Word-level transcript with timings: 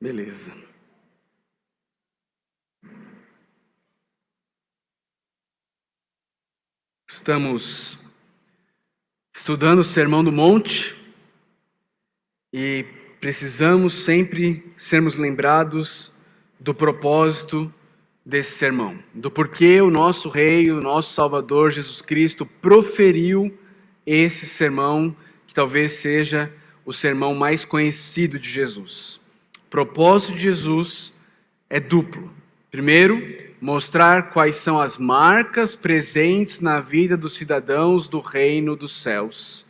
Beleza. 0.00 0.50
Estamos 7.06 7.98
estudando 9.36 9.80
o 9.80 9.84
Sermão 9.84 10.24
do 10.24 10.32
Monte 10.32 10.96
e 12.50 12.86
precisamos 13.20 13.92
sempre 14.04 14.72
sermos 14.74 15.18
lembrados 15.18 16.14
do 16.58 16.74
propósito 16.74 17.72
desse 18.24 18.52
sermão, 18.52 18.98
do 19.12 19.30
porquê 19.30 19.82
o 19.82 19.90
nosso 19.90 20.30
Rei, 20.30 20.70
o 20.70 20.80
nosso 20.80 21.12
Salvador 21.12 21.72
Jesus 21.72 22.00
Cristo 22.00 22.46
proferiu 22.46 23.54
esse 24.06 24.46
sermão, 24.46 25.14
que 25.46 25.52
talvez 25.52 25.92
seja 25.92 26.50
o 26.86 26.92
sermão 26.92 27.34
mais 27.34 27.66
conhecido 27.66 28.38
de 28.38 28.48
Jesus. 28.48 29.19
Propósito 29.70 30.32
de 30.32 30.40
Jesus 30.40 31.16
é 31.70 31.78
duplo. 31.78 32.34
Primeiro, 32.72 33.22
mostrar 33.60 34.30
quais 34.32 34.56
são 34.56 34.80
as 34.80 34.98
marcas 34.98 35.76
presentes 35.76 36.60
na 36.60 36.80
vida 36.80 37.16
dos 37.16 37.34
cidadãos 37.34 38.08
do 38.08 38.18
reino 38.18 38.74
dos 38.74 39.00
céus. 39.00 39.64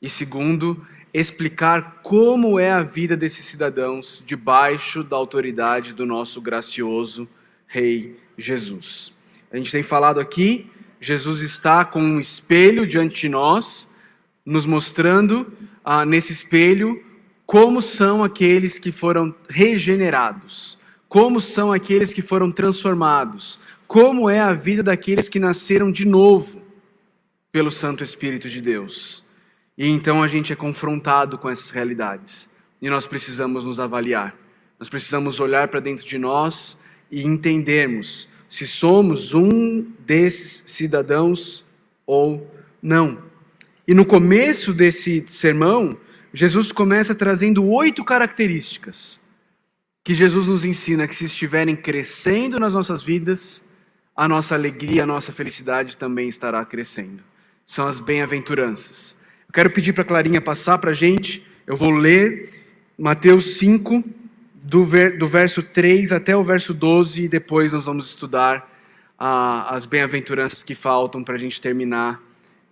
E 0.00 0.08
segundo, 0.08 0.86
explicar 1.12 2.00
como 2.02 2.58
é 2.58 2.70
a 2.70 2.82
vida 2.82 3.14
desses 3.14 3.44
cidadãos 3.44 4.24
debaixo 4.26 5.04
da 5.04 5.16
autoridade 5.16 5.92
do 5.92 6.06
nosso 6.06 6.40
gracioso 6.40 7.28
Rei 7.66 8.16
Jesus. 8.38 9.12
A 9.52 9.58
gente 9.58 9.70
tem 9.70 9.82
falado 9.82 10.18
aqui, 10.18 10.70
Jesus 10.98 11.42
está 11.42 11.84
com 11.84 12.00
um 12.00 12.18
espelho 12.18 12.86
diante 12.86 13.20
de 13.20 13.28
nós, 13.28 13.92
nos 14.46 14.64
mostrando 14.64 15.52
ah, 15.84 16.06
nesse 16.06 16.32
espelho 16.32 17.11
como 17.52 17.82
são 17.82 18.24
aqueles 18.24 18.78
que 18.78 18.90
foram 18.90 19.34
regenerados, 19.46 20.78
como 21.06 21.38
são 21.38 21.70
aqueles 21.70 22.10
que 22.10 22.22
foram 22.22 22.50
transformados, 22.50 23.58
como 23.86 24.30
é 24.30 24.40
a 24.40 24.54
vida 24.54 24.82
daqueles 24.82 25.28
que 25.28 25.38
nasceram 25.38 25.92
de 25.92 26.06
novo 26.06 26.62
pelo 27.52 27.70
Santo 27.70 28.02
Espírito 28.02 28.48
de 28.48 28.62
Deus. 28.62 29.22
E 29.76 29.86
então 29.86 30.22
a 30.22 30.28
gente 30.28 30.50
é 30.50 30.56
confrontado 30.56 31.36
com 31.36 31.50
essas 31.50 31.68
realidades. 31.68 32.48
E 32.80 32.88
nós 32.88 33.06
precisamos 33.06 33.66
nos 33.66 33.78
avaliar. 33.78 34.34
Nós 34.78 34.88
precisamos 34.88 35.38
olhar 35.38 35.68
para 35.68 35.78
dentro 35.78 36.06
de 36.06 36.16
nós 36.16 36.80
e 37.10 37.22
entendermos 37.22 38.30
se 38.48 38.66
somos 38.66 39.34
um 39.34 39.82
desses 40.06 40.70
cidadãos 40.72 41.66
ou 42.06 42.50
não. 42.80 43.18
E 43.86 43.92
no 43.92 44.06
começo 44.06 44.72
desse 44.72 45.26
sermão, 45.28 45.98
Jesus 46.32 46.72
começa 46.72 47.14
trazendo 47.14 47.64
oito 47.66 48.02
características 48.04 49.20
que 50.04 50.14
Jesus 50.14 50.46
nos 50.48 50.64
ensina 50.64 51.06
que, 51.06 51.14
se 51.14 51.26
estiverem 51.26 51.76
crescendo 51.76 52.58
nas 52.58 52.74
nossas 52.74 53.02
vidas, 53.02 53.64
a 54.16 54.26
nossa 54.26 54.54
alegria, 54.54 55.04
a 55.04 55.06
nossa 55.06 55.32
felicidade 55.32 55.96
também 55.96 56.28
estará 56.28 56.64
crescendo. 56.64 57.22
São 57.66 57.86
as 57.86 58.00
bem-aventuranças. 58.00 59.20
Eu 59.48 59.52
quero 59.52 59.70
pedir 59.70 59.92
para 59.92 60.04
Clarinha 60.04 60.40
passar 60.40 60.78
para 60.78 60.90
a 60.90 60.94
gente. 60.94 61.46
Eu 61.66 61.76
vou 61.76 61.90
ler 61.90 62.62
Mateus 62.98 63.58
5, 63.58 64.02
do, 64.54 64.84
ver, 64.84 65.18
do 65.18 65.26
verso 65.26 65.62
3 65.62 66.12
até 66.12 66.36
o 66.36 66.42
verso 66.42 66.74
12, 66.74 67.24
e 67.24 67.28
depois 67.28 67.72
nós 67.72 67.84
vamos 67.84 68.08
estudar 68.08 68.68
ah, 69.18 69.74
as 69.74 69.86
bem-aventuranças 69.86 70.62
que 70.62 70.74
faltam 70.74 71.22
para 71.22 71.36
a 71.36 71.38
gente 71.38 71.60
terminar 71.60 72.20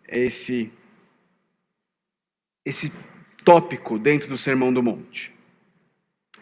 esse, 0.09 0.73
esse 2.65 3.10
tópico 3.51 3.99
dentro 3.99 4.29
do 4.29 4.39
Sermão 4.39 4.73
do 4.73 4.81
Monte. 4.81 5.33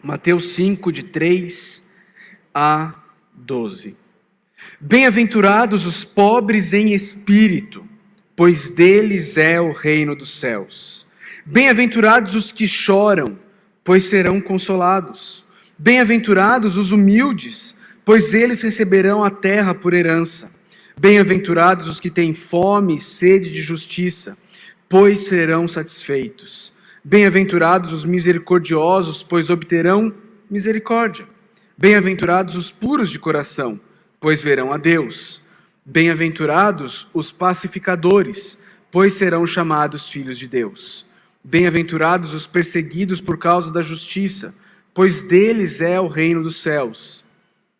Mateus 0.03 0.53
5, 0.53 0.91
de 0.91 1.01
3 1.01 1.91
a 2.53 2.93
12. 3.33 3.97
Bem-aventurados 4.79 5.87
os 5.87 6.03
pobres 6.03 6.71
em 6.71 6.93
espírito 6.93 7.83
pois 8.35 8.69
deles 8.69 9.37
é 9.37 9.59
o 9.59 9.71
reino 9.71 10.15
dos 10.15 10.29
céus. 10.39 11.03
Bem-aventurados 11.43 12.35
os 12.35 12.51
que 12.51 12.67
choram, 12.67 13.39
pois 13.83 14.05
serão 14.05 14.39
consolados. 14.39 15.43
Bem-aventurados 15.79 16.77
os 16.77 16.91
humildes, 16.91 17.75
pois 18.05 18.35
eles 18.35 18.61
receberão 18.61 19.23
a 19.23 19.31
terra 19.31 19.73
por 19.73 19.95
herança. 19.95 20.55
Bem-aventurados 20.95 21.87
os 21.87 21.99
que 21.99 22.11
têm 22.11 22.35
fome 22.35 22.97
e 22.97 23.01
sede 23.01 23.51
de 23.51 23.63
justiça, 23.63 24.37
pois 24.87 25.21
serão 25.21 25.67
satisfeitos. 25.67 26.77
Bem-aventurados 27.03 27.93
os 27.93 28.03
misericordiosos, 28.03 29.23
pois 29.23 29.49
obterão 29.49 30.13
misericórdia. 30.49 31.25
Bem-aventurados 31.77 32.57
os 32.57 32.69
puros 32.69 33.09
de 33.09 33.17
coração, 33.17 33.79
pois 34.19 34.41
verão 34.41 34.73
a 34.73 34.77
Deus. 34.77 35.41
Bem-aventurados 35.85 37.07
os 37.13 37.31
pacificadores, 37.31 38.63
pois 38.91 39.13
serão 39.13 39.47
chamados 39.47 40.09
filhos 40.09 40.37
de 40.37 40.47
Deus. 40.47 41.05
Bem-aventurados 41.41 42.33
os 42.33 42.45
perseguidos 42.45 43.21
por 43.21 43.37
causa 43.37 43.71
da 43.71 43.81
justiça, 43.81 44.55
pois 44.93 45.21
deles 45.21 45.79
é 45.79 45.99
o 45.99 46.07
reino 46.07 46.43
dos 46.43 46.57
céus. 46.61 47.23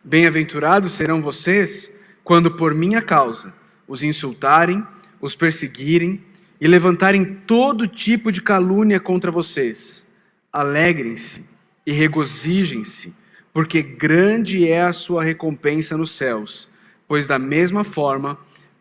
Bem-aventurados 0.02 0.94
serão 0.94 1.22
vocês 1.22 1.94
quando 2.24 2.52
por 2.52 2.74
minha 2.74 3.02
causa 3.02 3.54
os 3.86 4.02
insultarem, 4.02 4.82
os 5.20 5.36
perseguirem 5.36 6.24
e 6.60 6.68
levantarem 6.68 7.26
todo 7.46 7.88
tipo 7.88 8.32
de 8.32 8.42
calúnia 8.42 9.00
contra 9.00 9.32
vocês. 9.32 10.10
Alegrem-se 10.52 11.50
e 11.86 11.92
regozijem-se, 11.92 13.16
porque 13.54 13.82
grande 13.82 14.68
é 14.68 14.82
a 14.82 14.94
sua 14.94 15.24
recompensa 15.24 15.98
nos 15.98 16.12
céus 16.12 16.70
pois 17.10 17.26
da 17.26 17.40
mesma 17.40 17.84
forma 17.84 18.38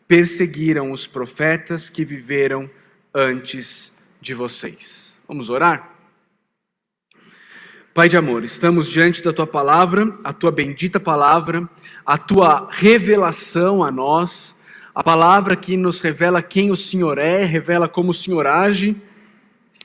perseguiram 0.07 0.93
os 0.93 1.07
profetas 1.07 1.89
que 1.89 2.05
viveram 2.05 2.71
antes 3.13 4.07
de 4.21 4.35
vocês. 4.35 5.19
Vamos 5.27 5.49
orar? 5.49 5.95
Pai 7.95 8.07
de 8.07 8.19
amor, 8.19 8.45
estamos 8.45 8.87
diante 8.87 9.25
da 9.25 9.33
tua 9.33 9.47
palavra, 9.47 10.15
a 10.23 10.33
tua 10.33 10.53
bendita 10.53 11.01
palavra, 11.01 11.67
a 12.05 12.19
tua 12.19 12.69
revelação 12.71 13.83
a 13.83 13.91
nós, 13.91 14.58
a 14.99 15.03
palavra 15.03 15.55
que 15.55 15.77
nos 15.77 16.01
revela 16.01 16.43
quem 16.43 16.71
o 16.71 16.77
Senhor 16.77 17.19
é, 17.19 17.45
revela 17.45 17.89
como 17.89 18.11
o 18.11 18.15
Senhor 18.15 18.47
age, 18.47 18.97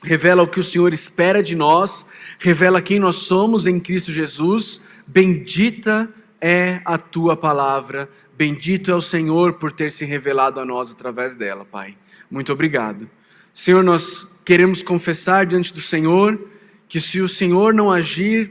revela 0.02 0.42
o 0.42 0.48
que 0.48 0.60
o 0.60 0.64
Senhor 0.64 0.92
espera 0.92 1.42
de 1.42 1.54
nós, 1.54 2.10
revela 2.38 2.82
quem 2.82 2.98
nós 2.98 3.16
somos 3.16 3.66
em 3.66 3.78
Cristo 3.78 4.12
Jesus. 4.12 4.86
Bendita 5.06 6.08
é 6.40 6.80
a 6.84 6.98
tua 6.98 7.36
palavra 7.36 8.08
Bendito 8.36 8.90
é 8.90 8.94
o 8.94 9.00
Senhor 9.00 9.54
por 9.54 9.70
ter 9.70 9.92
se 9.92 10.04
revelado 10.04 10.58
a 10.58 10.64
nós 10.64 10.90
através 10.90 11.36
dela, 11.36 11.64
Pai. 11.64 11.96
Muito 12.28 12.52
obrigado. 12.52 13.08
Senhor, 13.52 13.84
nós 13.84 14.42
queremos 14.44 14.82
confessar 14.82 15.46
diante 15.46 15.72
do 15.72 15.80
Senhor 15.80 16.48
que 16.88 17.00
se 17.00 17.20
o 17.20 17.28
Senhor 17.28 17.72
não 17.72 17.92
agir, 17.92 18.50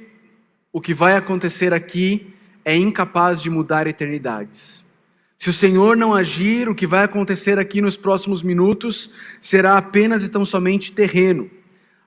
o 0.71 0.79
que 0.79 0.93
vai 0.93 1.17
acontecer 1.17 1.73
aqui 1.73 2.33
é 2.63 2.73
incapaz 2.73 3.41
de 3.41 3.49
mudar 3.49 3.85
eternidades. 3.85 4.82
Se 5.43 5.49
o 5.49 5.53
Senhor 5.53 5.97
não 5.97 6.13
agir, 6.13 6.69
o 6.69 6.73
que 6.73 6.87
vai 6.87 7.03
acontecer 7.03 7.59
aqui 7.59 7.81
nos 7.81 7.97
próximos 7.97 8.41
minutos 8.41 9.13
será 9.41 9.77
apenas 9.77 10.23
e 10.23 10.29
tão 10.29 10.45
somente 10.45 10.93
terreno, 10.93 11.51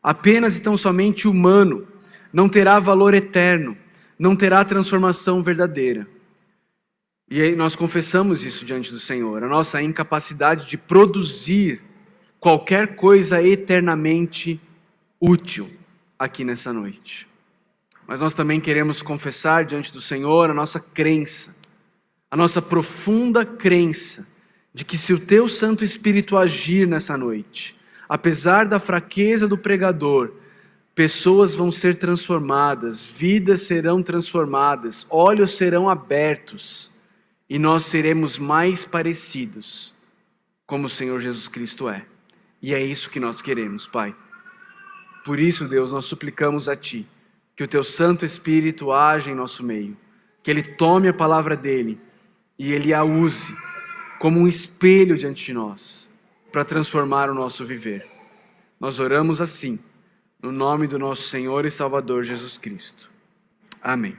apenas 0.03 0.57
e 0.57 0.63
tão 0.63 0.75
somente 0.75 1.29
humano, 1.29 1.87
não 2.33 2.49
terá 2.49 2.81
valor 2.81 3.13
eterno, 3.13 3.77
não 4.19 4.35
terá 4.35 4.65
transformação 4.65 5.43
verdadeira. 5.43 6.09
E 7.31 7.43
aí 7.43 7.55
nós 7.55 7.77
confessamos 7.77 8.43
isso 8.43 8.65
diante 8.65 8.91
do 8.91 8.99
Senhor, 8.99 9.45
a 9.45 9.49
nossa 9.49 9.83
incapacidade 9.83 10.65
de 10.65 10.79
produzir 10.79 11.83
qualquer 12.41 12.97
coisa 12.97 13.43
eternamente 13.43 14.59
útil 15.21 15.71
aqui 16.19 16.43
nessa 16.43 16.73
noite. 16.73 17.29
Mas 18.07 18.23
nós 18.23 18.33
também 18.33 18.59
queremos 18.59 19.03
confessar 19.03 19.67
diante 19.67 19.93
do 19.93 20.01
Senhor 20.01 20.49
a 20.49 20.55
nossa 20.55 20.81
crença, 20.81 21.55
a 22.31 22.37
nossa 22.37 22.61
profunda 22.61 23.45
crença 23.45 24.27
de 24.75 24.85
que 24.85 24.99
se 24.99 25.13
o 25.13 25.21
teu 25.25 25.49
Santo 25.49 25.85
Espírito 25.85 26.37
agir 26.37 26.87
nessa 26.87 27.17
noite, 27.17 27.77
apesar 28.09 28.67
da 28.67 28.79
fraqueza 28.79 29.49
do 29.49 29.57
pregador, 29.57 30.33
pessoas 30.95 31.55
vão 31.55 31.71
ser 31.71 31.99
transformadas, 31.99 33.05
vidas 33.05 33.63
serão 33.63 34.03
transformadas, 34.03 35.07
olhos 35.11 35.57
serão 35.57 35.89
abertos 35.89 36.99
e 37.49 37.59
nós 37.59 37.85
seremos 37.85 38.39
mais 38.39 38.85
parecidos 38.85 39.95
como 40.67 40.87
o 40.87 40.91
Senhor 40.91 41.21
Jesus 41.21 41.49
Cristo 41.49 41.89
é. 41.89 42.05
E 42.61 42.75
é 42.75 42.83
isso 42.83 43.11
que 43.11 43.21
nós 43.21 43.41
queremos, 43.41 43.87
Pai. 43.87 44.15
Por 45.25 45.39
isso, 45.39 45.69
Deus, 45.69 45.93
nós 45.93 46.07
suplicamos 46.07 46.69
a 46.69 46.77
Ti 46.77 47.07
que 47.55 47.63
o 47.63 47.69
Teu 47.69 47.85
Santo 47.85 48.25
Espírito 48.27 48.93
haja 48.93 49.31
em 49.31 49.35
nosso 49.35 49.63
meio, 49.63 49.97
que 50.43 50.51
Ele 50.51 50.63
tome 50.63 51.09
a 51.09 51.15
palavra 51.15 51.57
dele 51.57 52.01
e 52.59 52.73
Ele 52.73 52.93
a 52.93 53.03
use 53.03 53.55
como 54.19 54.41
um 54.41 54.49
espelho 54.49 55.17
diante 55.17 55.45
de 55.45 55.53
nós 55.53 56.09
para 56.51 56.65
transformar 56.65 57.29
o 57.29 57.35
nosso 57.35 57.65
viver. 57.65 58.07
Nós 58.81 58.99
oramos 58.99 59.41
assim, 59.41 59.79
no 60.43 60.51
nome 60.51 60.87
do 60.87 60.99
nosso 60.99 61.23
Senhor 61.23 61.65
e 61.65 61.71
Salvador 61.71 62.25
Jesus 62.25 62.57
Cristo. 62.57 63.11
Amém. 63.83 64.17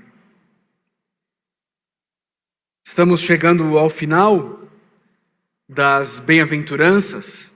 Estamos 2.83 3.19
chegando 3.21 3.77
ao 3.77 3.89
final 3.89 4.61
das 5.67 6.19
bem-aventuranças 6.19 7.53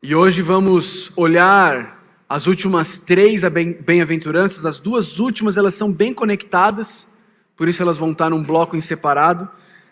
e 0.00 0.14
hoje 0.14 0.40
vamos 0.40 1.16
olhar 1.18 1.98
as 2.28 2.46
últimas 2.46 3.00
três 3.00 3.42
bem-aventuranças. 3.80 4.64
As 4.64 4.78
duas 4.78 5.18
últimas 5.18 5.56
elas 5.56 5.74
são 5.74 5.92
bem 5.92 6.14
conectadas, 6.14 7.16
por 7.56 7.68
isso 7.68 7.82
elas 7.82 7.96
vão 7.96 8.12
estar 8.12 8.30
num 8.30 8.42
bloco 8.42 8.76
em 8.76 8.80
separado, 8.80 9.50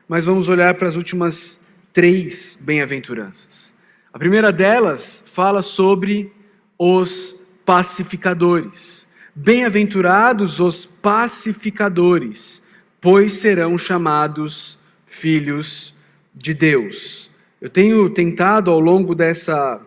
mas 0.09 0.25
vamos 0.25 0.49
olhar 0.49 0.75
para 0.75 0.89
as 0.89 0.97
últimas 0.97 1.67
três 1.93 2.59
bem-aventuranças. 2.61 3.77
A 4.13 4.19
primeira 4.19 4.53
delas 4.53 5.25
fala 5.27 5.63
sobre 5.63 6.33
os 6.79 7.51
pacificadores. 7.65 9.13
Bem-aventurados 9.35 10.61
os 10.61 10.87
pacificadores, 10.87 12.71
pois 13.01 13.33
serão 13.35 13.77
chamados 13.77 14.79
filhos 15.07 15.95
de 16.35 16.55
Deus. 16.55 17.31
Eu 17.61 17.69
tenho 17.69 18.09
tentado 18.11 18.71
ao 18.71 18.79
longo 18.79 19.15
dessa, 19.15 19.85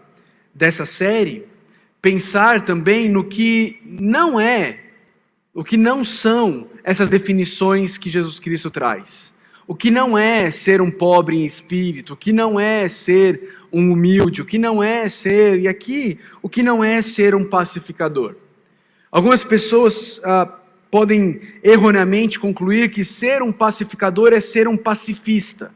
dessa 0.53 0.85
série 0.85 1.45
pensar 2.01 2.65
também 2.65 3.09
no 3.09 3.23
que 3.23 3.79
não 3.83 4.39
é, 4.39 4.79
o 5.53 5.63
que 5.63 5.77
não 5.77 6.03
são 6.03 6.69
essas 6.83 7.09
definições 7.09 7.97
que 7.97 8.09
Jesus 8.09 8.39
Cristo 8.39 8.69
traz. 8.69 9.38
O 9.69 9.75
que 9.75 9.91
não 9.91 10.17
é 10.17 10.49
ser 10.49 10.81
um 10.81 10.89
pobre 10.89 11.37
em 11.37 11.45
espírito, 11.45 12.13
o 12.13 12.17
que 12.17 12.33
não 12.33 12.59
é 12.59 12.89
ser 12.89 13.55
um 13.71 13.91
humilde, 13.91 14.41
o 14.41 14.45
que 14.45 14.57
não 14.57 14.81
é 14.81 15.07
ser, 15.07 15.59
e 15.59 15.67
aqui, 15.67 16.17
o 16.41 16.49
que 16.49 16.63
não 16.63 16.83
é 16.83 17.03
ser 17.03 17.35
um 17.35 17.45
pacificador. 17.45 18.35
Algumas 19.11 19.43
pessoas 19.43 20.19
ah, 20.25 20.51
podem 20.89 21.39
erroneamente 21.61 22.39
concluir 22.39 22.89
que 22.89 23.05
ser 23.05 23.43
um 23.43 23.51
pacificador 23.51 24.33
é 24.33 24.39
ser 24.39 24.67
um 24.67 24.75
pacifista, 24.75 25.71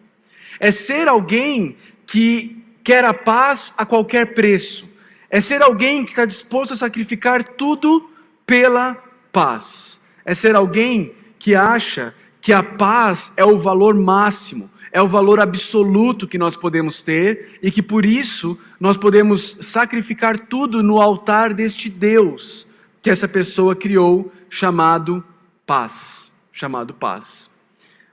é 0.59 0.71
ser 0.71 1.07
alguém 1.07 1.77
que 2.07 2.63
quer 2.83 3.05
a 3.05 3.13
paz 3.13 3.75
a 3.77 3.85
qualquer 3.85 4.33
preço, 4.33 4.89
é 5.29 5.39
ser 5.39 5.61
alguém 5.61 6.03
que 6.03 6.13
está 6.13 6.25
disposto 6.25 6.73
a 6.73 6.77
sacrificar 6.77 7.43
tudo 7.43 8.09
pela 8.43 8.95
paz, 9.31 10.01
é 10.25 10.33
ser 10.33 10.55
alguém 10.55 11.13
que 11.37 11.53
acha 11.53 12.15
que 12.43 12.51
a 12.51 12.61
paz 12.61 13.35
é 13.37 13.45
o 13.45 13.57
valor 13.57 13.95
máximo, 13.95 14.69
é 14.91 15.01
o 15.01 15.07
valor 15.07 15.39
absoluto 15.39 16.27
que 16.27 16.37
nós 16.37 16.57
podemos 16.57 17.01
ter 17.01 17.57
e 17.63 17.71
que 17.71 17.81
por 17.81 18.05
isso 18.05 18.61
nós 18.77 18.97
podemos 18.97 19.59
sacrificar 19.61 20.37
tudo 20.47 20.83
no 20.83 20.99
altar 20.99 21.53
deste 21.53 21.89
Deus 21.89 22.67
que 23.01 23.09
essa 23.09 23.29
pessoa 23.29 23.77
criou, 23.77 24.29
chamado 24.49 25.23
paz, 25.65 26.33
chamado 26.51 26.93
paz. 26.93 27.49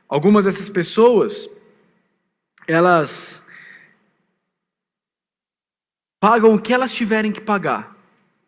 Algumas 0.09 0.45
dessas 0.45 0.69
pessoas, 0.69 1.51
elas 2.69 3.51
pagam 6.21 6.55
o 6.55 6.61
que 6.61 6.73
elas 6.73 6.93
tiverem 6.93 7.33
que 7.33 7.41
pagar 7.41 7.97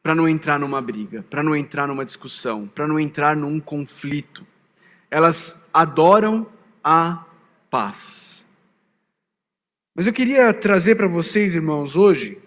para 0.01 0.15
não 0.15 0.29
entrar 0.29 0.61
numa 0.61 0.81
briga, 0.81 1.25
para 1.29 1.43
não 1.43 1.57
entrar 1.57 1.89
numa 1.89 2.05
discussão, 2.05 2.69
para 2.69 2.87
não 2.87 3.01
entrar 3.01 3.35
num 3.35 3.59
conflito. 3.59 4.47
Elas 5.13 5.69
adoram 5.75 6.47
a 6.83 7.23
paz. 7.69 8.47
Mas 9.95 10.07
eu 10.07 10.13
queria 10.13 10.55
trazer 10.55 10.95
para 10.95 11.07
vocês, 11.07 11.55
irmãos, 11.55 11.97
hoje 11.97 12.39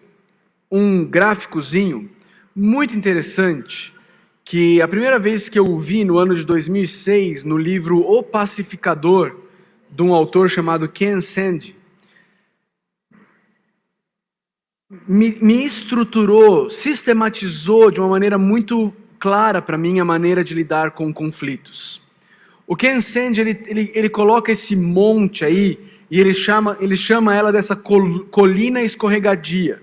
um 0.71 1.05
gráficozinho 1.05 2.09
muito 2.55 2.95
interessante 2.95 3.93
que 4.43 4.81
a 4.81 4.87
primeira 4.87 5.19
vez 5.19 5.47
que 5.47 5.59
eu 5.59 5.77
vi 5.77 6.03
no 6.03 6.17
ano 6.17 6.33
de 6.33 6.43
2006 6.43 7.43
no 7.43 7.55
livro 7.55 7.99
O 7.99 8.23
Pacificador 8.23 9.41
de 9.91 10.01
um 10.01 10.11
autor 10.11 10.49
chamado 10.49 10.89
Ken 10.89 11.21
Sande 11.21 11.75
me, 15.07 15.37
me 15.39 15.63
estruturou, 15.63 16.71
sistematizou 16.71 17.91
de 17.91 17.99
uma 17.99 18.09
maneira 18.09 18.39
muito 18.39 18.91
clara 19.19 19.61
para 19.61 19.77
mim 19.77 19.99
a 19.99 20.05
maneira 20.05 20.43
de 20.43 20.55
lidar 20.55 20.91
com 20.91 21.13
conflitos. 21.13 22.04
O 22.67 22.75
Ken 22.75 22.99
Sande 22.99 23.41
ele, 23.41 23.59
ele, 23.67 23.91
ele 23.93 24.09
coloca 24.09 24.51
esse 24.51 24.75
monte 24.75 25.45
aí 25.45 25.79
e 26.09 26.19
ele 26.19 26.33
chama, 26.33 26.77
ele 26.79 26.95
chama 26.95 27.35
ela 27.35 27.51
dessa 27.51 27.75
colina 27.75 28.81
escorregadia. 28.81 29.81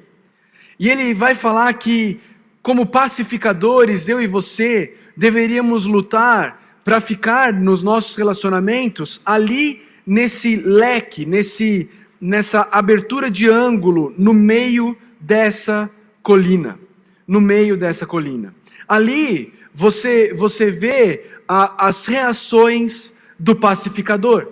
E 0.79 0.89
ele 0.89 1.15
vai 1.15 1.35
falar 1.35 1.73
que 1.75 2.21
como 2.63 2.87
pacificadores, 2.87 4.09
eu 4.09 4.21
e 4.21 4.27
você 4.27 4.95
deveríamos 5.17 5.87
lutar 5.87 6.81
para 6.85 7.01
ficar 7.01 7.53
nos 7.53 7.83
nossos 7.83 8.17
relacionamentos 8.17 9.21
ali 9.25 9.83
nesse 10.07 10.57
leque, 10.57 11.25
nesse 11.27 11.91
nessa 12.21 12.69
abertura 12.71 13.29
de 13.29 13.49
ângulo 13.49 14.15
no 14.17 14.33
meio 14.33 14.97
dessa 15.19 15.91
colina, 16.23 16.79
no 17.27 17.41
meio 17.41 17.77
dessa 17.77 18.07
colina. 18.07 18.55
Ali 18.87 19.53
você 19.75 20.33
você 20.33 20.71
vê 20.71 21.32
a, 21.53 21.89
as 21.89 22.07
reações 22.07 23.19
do 23.39 23.55
pacificador. 23.57 24.49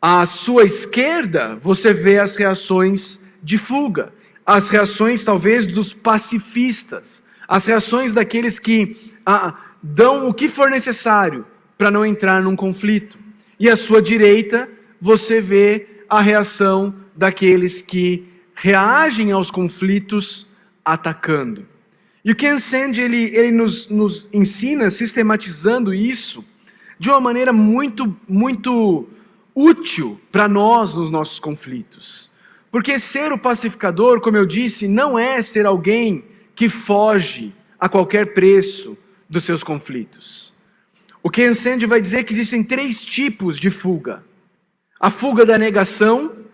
À 0.00 0.26
sua 0.26 0.64
esquerda, 0.64 1.56
você 1.62 1.94
vê 1.94 2.18
as 2.18 2.36
reações 2.36 3.28
de 3.42 3.56
fuga 3.56 4.12
as 4.44 4.68
reações 4.68 5.24
talvez 5.24 5.66
dos 5.66 5.92
pacifistas, 5.92 7.22
as 7.46 7.64
reações 7.64 8.12
daqueles 8.12 8.58
que 8.58 9.14
ah, 9.24 9.54
dão 9.82 10.28
o 10.28 10.34
que 10.34 10.48
for 10.48 10.70
necessário 10.70 11.46
para 11.78 11.90
não 11.90 12.04
entrar 12.04 12.42
num 12.42 12.56
conflito. 12.56 13.18
E 13.58 13.68
à 13.68 13.76
sua 13.76 14.02
direita, 14.02 14.68
você 15.00 15.40
vê 15.40 16.04
a 16.08 16.20
reação 16.20 16.94
daqueles 17.16 17.80
que 17.80 18.28
reagem 18.54 19.32
aos 19.32 19.50
conflitos 19.50 20.48
atacando. 20.84 21.66
E 22.24 22.30
o 22.30 22.36
Ken 22.36 22.58
Sand, 22.58 22.98
ele, 22.98 23.34
ele 23.36 23.50
nos, 23.50 23.90
nos 23.90 24.28
ensina, 24.32 24.90
sistematizando 24.90 25.92
isso, 25.92 26.44
de 26.98 27.10
uma 27.10 27.20
maneira 27.20 27.52
muito, 27.52 28.16
muito 28.28 29.08
útil 29.54 30.20
para 30.30 30.48
nós 30.48 30.94
nos 30.94 31.10
nossos 31.10 31.40
conflitos. 31.40 32.30
Porque 32.70 32.98
ser 32.98 33.32
o 33.32 33.38
pacificador, 33.38 34.20
como 34.20 34.36
eu 34.36 34.46
disse, 34.46 34.86
não 34.86 35.18
é 35.18 35.42
ser 35.42 35.66
alguém 35.66 36.24
que 36.54 36.68
foge 36.68 37.52
a 37.78 37.88
qualquer 37.88 38.32
preço 38.32 38.96
dos 39.28 39.44
seus 39.44 39.64
conflitos. 39.64 40.52
O 41.22 41.30
Ken 41.30 41.54
Sand 41.54 41.86
vai 41.86 42.00
dizer 42.00 42.24
que 42.24 42.32
existem 42.32 42.62
três 42.62 43.04
tipos 43.04 43.58
de 43.58 43.68
fuga: 43.68 44.24
a 44.98 45.10
fuga 45.10 45.44
da 45.44 45.58
negação, 45.58 46.46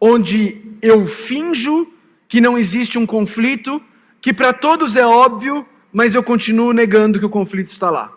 onde 0.00 0.62
eu 0.80 1.04
finjo 1.04 1.92
que 2.28 2.40
não 2.40 2.56
existe 2.56 2.98
um 2.98 3.06
conflito, 3.06 3.82
que 4.26 4.34
para 4.34 4.52
todos 4.52 4.96
é 4.96 5.06
óbvio, 5.06 5.64
mas 5.92 6.16
eu 6.16 6.20
continuo 6.20 6.72
negando 6.72 7.20
que 7.20 7.24
o 7.24 7.30
conflito 7.30 7.68
está 7.68 7.90
lá. 7.90 8.12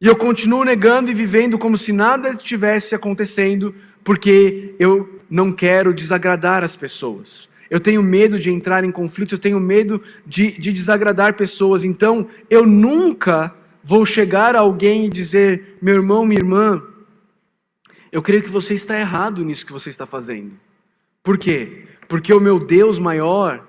E 0.00 0.06
eu 0.06 0.16
continuo 0.16 0.64
negando 0.64 1.10
e 1.10 1.14
vivendo 1.14 1.58
como 1.58 1.76
se 1.76 1.92
nada 1.92 2.30
estivesse 2.30 2.94
acontecendo, 2.94 3.74
porque 4.02 4.74
eu 4.78 5.20
não 5.28 5.52
quero 5.52 5.92
desagradar 5.92 6.64
as 6.64 6.74
pessoas. 6.74 7.50
Eu 7.68 7.78
tenho 7.78 8.02
medo 8.02 8.38
de 8.38 8.50
entrar 8.50 8.82
em 8.82 8.90
conflitos, 8.90 9.32
eu 9.32 9.38
tenho 9.38 9.60
medo 9.60 10.02
de, 10.26 10.52
de 10.52 10.72
desagradar 10.72 11.34
pessoas. 11.34 11.84
Então, 11.84 12.26
eu 12.48 12.64
nunca 12.64 13.54
vou 13.84 14.06
chegar 14.06 14.56
a 14.56 14.60
alguém 14.60 15.04
e 15.04 15.10
dizer: 15.10 15.76
meu 15.82 15.96
irmão, 15.96 16.24
minha 16.24 16.40
irmã, 16.40 16.82
eu 18.10 18.22
creio 18.22 18.42
que 18.42 18.48
você 18.48 18.72
está 18.72 18.98
errado 18.98 19.44
nisso 19.44 19.66
que 19.66 19.72
você 19.74 19.90
está 19.90 20.06
fazendo. 20.06 20.52
Por 21.22 21.36
quê? 21.36 21.84
Porque 22.08 22.32
o 22.32 22.40
meu 22.40 22.58
Deus 22.58 22.98
maior 22.98 23.68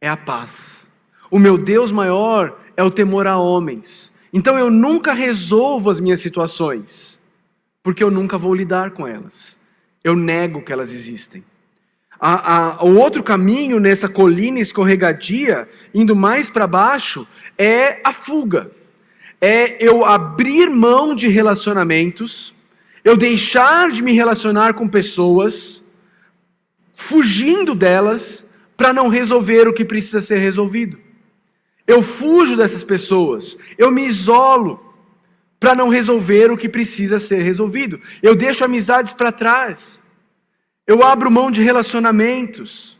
é 0.00 0.08
a 0.08 0.16
paz. 0.16 0.86
O 1.30 1.38
meu 1.38 1.58
Deus 1.58 1.92
maior 1.92 2.58
é 2.76 2.82
o 2.82 2.90
temor 2.90 3.26
a 3.26 3.36
homens. 3.36 4.18
Então 4.32 4.58
eu 4.58 4.70
nunca 4.70 5.12
resolvo 5.12 5.90
as 5.90 6.00
minhas 6.00 6.20
situações, 6.20 7.20
porque 7.82 8.02
eu 8.02 8.10
nunca 8.10 8.36
vou 8.36 8.54
lidar 8.54 8.90
com 8.92 9.06
elas 9.06 9.58
eu 10.02 10.16
nego 10.16 10.62
que 10.62 10.72
elas 10.72 10.92
existem. 10.92 11.44
A, 12.20 12.78
a, 12.80 12.84
o 12.84 12.96
outro 12.96 13.22
caminho 13.22 13.78
nessa 13.78 14.08
colina 14.08 14.58
escorregadia, 14.58 15.68
indo 15.94 16.16
mais 16.16 16.50
para 16.50 16.66
baixo, 16.66 17.26
é 17.56 18.00
a 18.02 18.12
fuga. 18.12 18.70
É 19.40 19.84
eu 19.84 20.04
abrir 20.04 20.68
mão 20.68 21.14
de 21.14 21.28
relacionamentos, 21.28 22.54
eu 23.04 23.16
deixar 23.16 23.90
de 23.90 24.02
me 24.02 24.12
relacionar 24.12 24.74
com 24.74 24.88
pessoas, 24.88 25.82
fugindo 26.92 27.74
delas, 27.74 28.47
para 28.78 28.92
não 28.92 29.08
resolver 29.08 29.66
o 29.66 29.72
que 29.72 29.84
precisa 29.84 30.20
ser 30.20 30.38
resolvido. 30.38 30.96
Eu 31.84 32.00
fujo 32.00 32.56
dessas 32.56 32.84
pessoas, 32.84 33.58
eu 33.76 33.90
me 33.90 34.06
isolo 34.06 34.94
para 35.58 35.74
não 35.74 35.88
resolver 35.88 36.52
o 36.52 36.56
que 36.56 36.68
precisa 36.68 37.18
ser 37.18 37.42
resolvido. 37.42 38.00
Eu 38.22 38.36
deixo 38.36 38.64
amizades 38.64 39.12
para 39.12 39.32
trás. 39.32 40.04
Eu 40.86 41.02
abro 41.02 41.28
mão 41.28 41.50
de 41.50 41.60
relacionamentos 41.60 42.96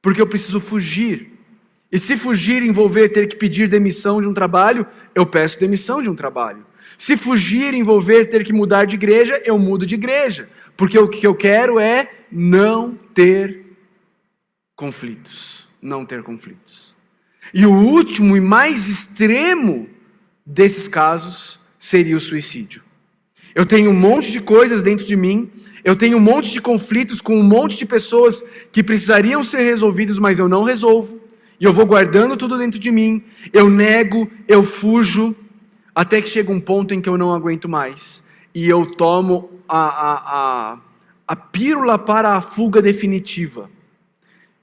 porque 0.00 0.22
eu 0.22 0.28
preciso 0.28 0.60
fugir. 0.60 1.32
E 1.90 1.98
se 1.98 2.16
fugir 2.16 2.62
envolver 2.62 3.08
ter 3.08 3.26
que 3.26 3.34
pedir 3.34 3.68
demissão 3.68 4.20
de 4.20 4.28
um 4.28 4.32
trabalho, 4.32 4.86
eu 5.12 5.26
peço 5.26 5.58
demissão 5.58 6.00
de 6.00 6.08
um 6.08 6.14
trabalho. 6.14 6.64
Se 6.96 7.16
fugir 7.16 7.74
envolver 7.74 8.26
ter 8.26 8.44
que 8.44 8.52
mudar 8.52 8.84
de 8.84 8.94
igreja, 8.94 9.42
eu 9.44 9.58
mudo 9.58 9.84
de 9.84 9.96
igreja. 9.96 10.48
Porque 10.76 10.96
o 10.96 11.08
que 11.08 11.26
eu 11.26 11.34
quero 11.34 11.80
é 11.80 12.12
não 12.30 12.96
ter 13.12 13.65
conflitos. 14.76 15.66
Não 15.80 16.04
ter 16.04 16.22
conflitos. 16.22 16.94
E 17.52 17.64
o 17.64 17.72
último 17.72 18.36
e 18.36 18.40
mais 18.40 18.88
extremo 18.88 19.88
desses 20.44 20.86
casos 20.86 21.58
seria 21.78 22.16
o 22.16 22.20
suicídio. 22.20 22.82
Eu 23.54 23.64
tenho 23.64 23.90
um 23.90 23.94
monte 23.94 24.30
de 24.30 24.40
coisas 24.40 24.82
dentro 24.82 25.06
de 25.06 25.16
mim, 25.16 25.50
eu 25.82 25.96
tenho 25.96 26.18
um 26.18 26.20
monte 26.20 26.52
de 26.52 26.60
conflitos 26.60 27.20
com 27.20 27.38
um 27.38 27.42
monte 27.42 27.76
de 27.76 27.86
pessoas 27.86 28.52
que 28.70 28.82
precisariam 28.82 29.42
ser 29.42 29.62
resolvidos, 29.62 30.18
mas 30.18 30.38
eu 30.38 30.48
não 30.48 30.62
resolvo. 30.62 31.20
E 31.58 31.64
eu 31.64 31.72
vou 31.72 31.86
guardando 31.86 32.36
tudo 32.36 32.58
dentro 32.58 32.78
de 32.78 32.90
mim, 32.90 33.24
eu 33.52 33.70
nego, 33.70 34.30
eu 34.46 34.62
fujo, 34.62 35.34
até 35.94 36.20
que 36.20 36.28
chega 36.28 36.52
um 36.52 36.60
ponto 36.60 36.92
em 36.92 37.00
que 37.00 37.08
eu 37.08 37.16
não 37.16 37.32
aguento 37.32 37.66
mais. 37.66 38.28
E 38.54 38.68
eu 38.68 38.84
tomo 38.84 39.62
a, 39.66 39.78
a, 39.78 40.12
a, 40.72 40.78
a 41.28 41.36
pílula 41.36 41.98
para 41.98 42.34
a 42.34 42.42
fuga 42.42 42.82
definitiva. 42.82 43.70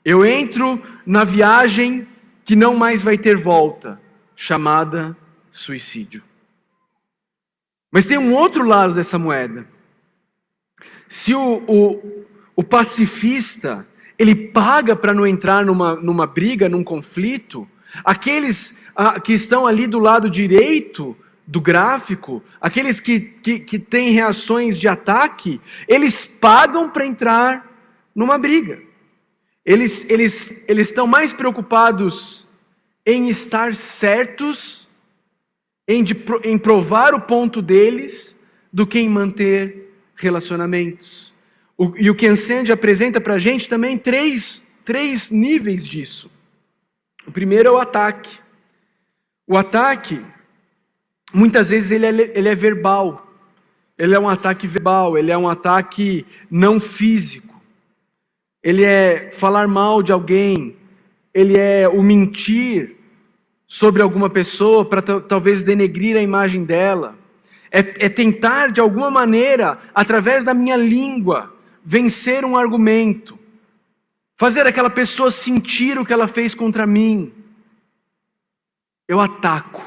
Eu 0.05 0.25
entro 0.25 0.81
na 1.05 1.23
viagem 1.23 2.07
que 2.43 2.55
não 2.55 2.75
mais 2.75 3.01
vai 3.01 3.17
ter 3.17 3.37
volta, 3.37 4.01
chamada 4.35 5.15
suicídio. 5.51 6.23
Mas 7.91 8.05
tem 8.05 8.17
um 8.17 8.33
outro 8.33 8.65
lado 8.65 8.93
dessa 8.93 9.17
moeda. 9.17 9.67
Se 11.07 11.33
o, 11.33 11.63
o, 11.67 12.25
o 12.55 12.63
pacifista 12.63 13.87
ele 14.17 14.35
paga 14.35 14.95
para 14.95 15.13
não 15.13 15.25
entrar 15.25 15.65
numa, 15.65 15.95
numa 15.95 16.27
briga, 16.27 16.67
num 16.67 16.83
conflito, 16.83 17.67
aqueles 18.03 18.91
ah, 18.95 19.19
que 19.19 19.33
estão 19.33 19.65
ali 19.65 19.87
do 19.87 19.99
lado 19.99 20.29
direito 20.29 21.15
do 21.45 21.61
gráfico, 21.61 22.43
aqueles 22.59 22.99
que, 22.99 23.19
que, 23.19 23.59
que 23.59 23.77
têm 23.77 24.11
reações 24.11 24.79
de 24.79 24.87
ataque, 24.87 25.59
eles 25.87 26.25
pagam 26.25 26.89
para 26.89 27.05
entrar 27.05 27.69
numa 28.15 28.37
briga. 28.37 28.81
Eles, 29.65 30.09
eles, 30.09 30.67
eles 30.67 30.87
estão 30.89 31.07
mais 31.07 31.31
preocupados 31.31 32.47
em 33.05 33.29
estar 33.29 33.75
certos, 33.75 34.87
em, 35.87 36.03
de, 36.03 36.15
em 36.43 36.57
provar 36.57 37.13
o 37.13 37.21
ponto 37.21 37.61
deles, 37.61 38.41
do 38.71 38.85
que 38.85 38.99
em 38.99 39.09
manter 39.09 39.93
relacionamentos. 40.15 41.33
O, 41.77 41.93
e 41.97 42.09
o 42.09 42.15
Ken 42.15 42.35
Sand 42.35 42.71
apresenta 42.71 43.21
para 43.21 43.35
a 43.35 43.39
gente 43.39 43.69
também 43.69 43.97
três, 43.97 44.79
três 44.83 45.29
níveis 45.29 45.87
disso. 45.87 46.29
O 47.25 47.31
primeiro 47.31 47.69
é 47.69 47.71
o 47.71 47.77
ataque. 47.77 48.39
O 49.47 49.57
ataque, 49.57 50.21
muitas 51.33 51.69
vezes, 51.69 51.91
ele 51.91 52.05
é, 52.05 52.31
ele 52.37 52.49
é 52.49 52.55
verbal. 52.55 53.31
Ele 53.97 54.15
é 54.15 54.19
um 54.19 54.27
ataque 54.27 54.67
verbal, 54.67 55.17
ele 55.17 55.31
é 55.31 55.37
um 55.37 55.47
ataque 55.47 56.25
não 56.49 56.79
físico 56.79 57.52
ele 58.63 58.83
é 58.83 59.29
falar 59.31 59.67
mal 59.67 60.01
de 60.01 60.13
alguém, 60.13 60.77
ele 61.33 61.57
é 61.57 61.89
o 61.89 62.01
mentir 62.01 62.95
sobre 63.67 64.01
alguma 64.01 64.29
pessoa 64.29 64.85
para 64.85 65.01
talvez 65.01 65.63
denegrir 65.63 66.15
a 66.15 66.21
imagem 66.21 66.63
dela, 66.63 67.17
é, 67.69 67.79
é 68.05 68.09
tentar 68.09 68.71
de 68.71 68.79
alguma 68.79 69.11
maneira, 69.11 69.79
através 69.93 70.43
da 70.43 70.53
minha 70.53 70.77
língua, 70.77 71.53
vencer 71.83 72.45
um 72.45 72.55
argumento, 72.55 73.37
fazer 74.37 74.65
aquela 74.65 74.89
pessoa 74.89 75.29
sentir 75.31 75.97
o 75.97 76.05
que 76.05 76.13
ela 76.13 76.27
fez 76.27 76.55
contra 76.55 76.87
mim. 76.87 77.33
Eu 79.07 79.19
ataco, 79.19 79.81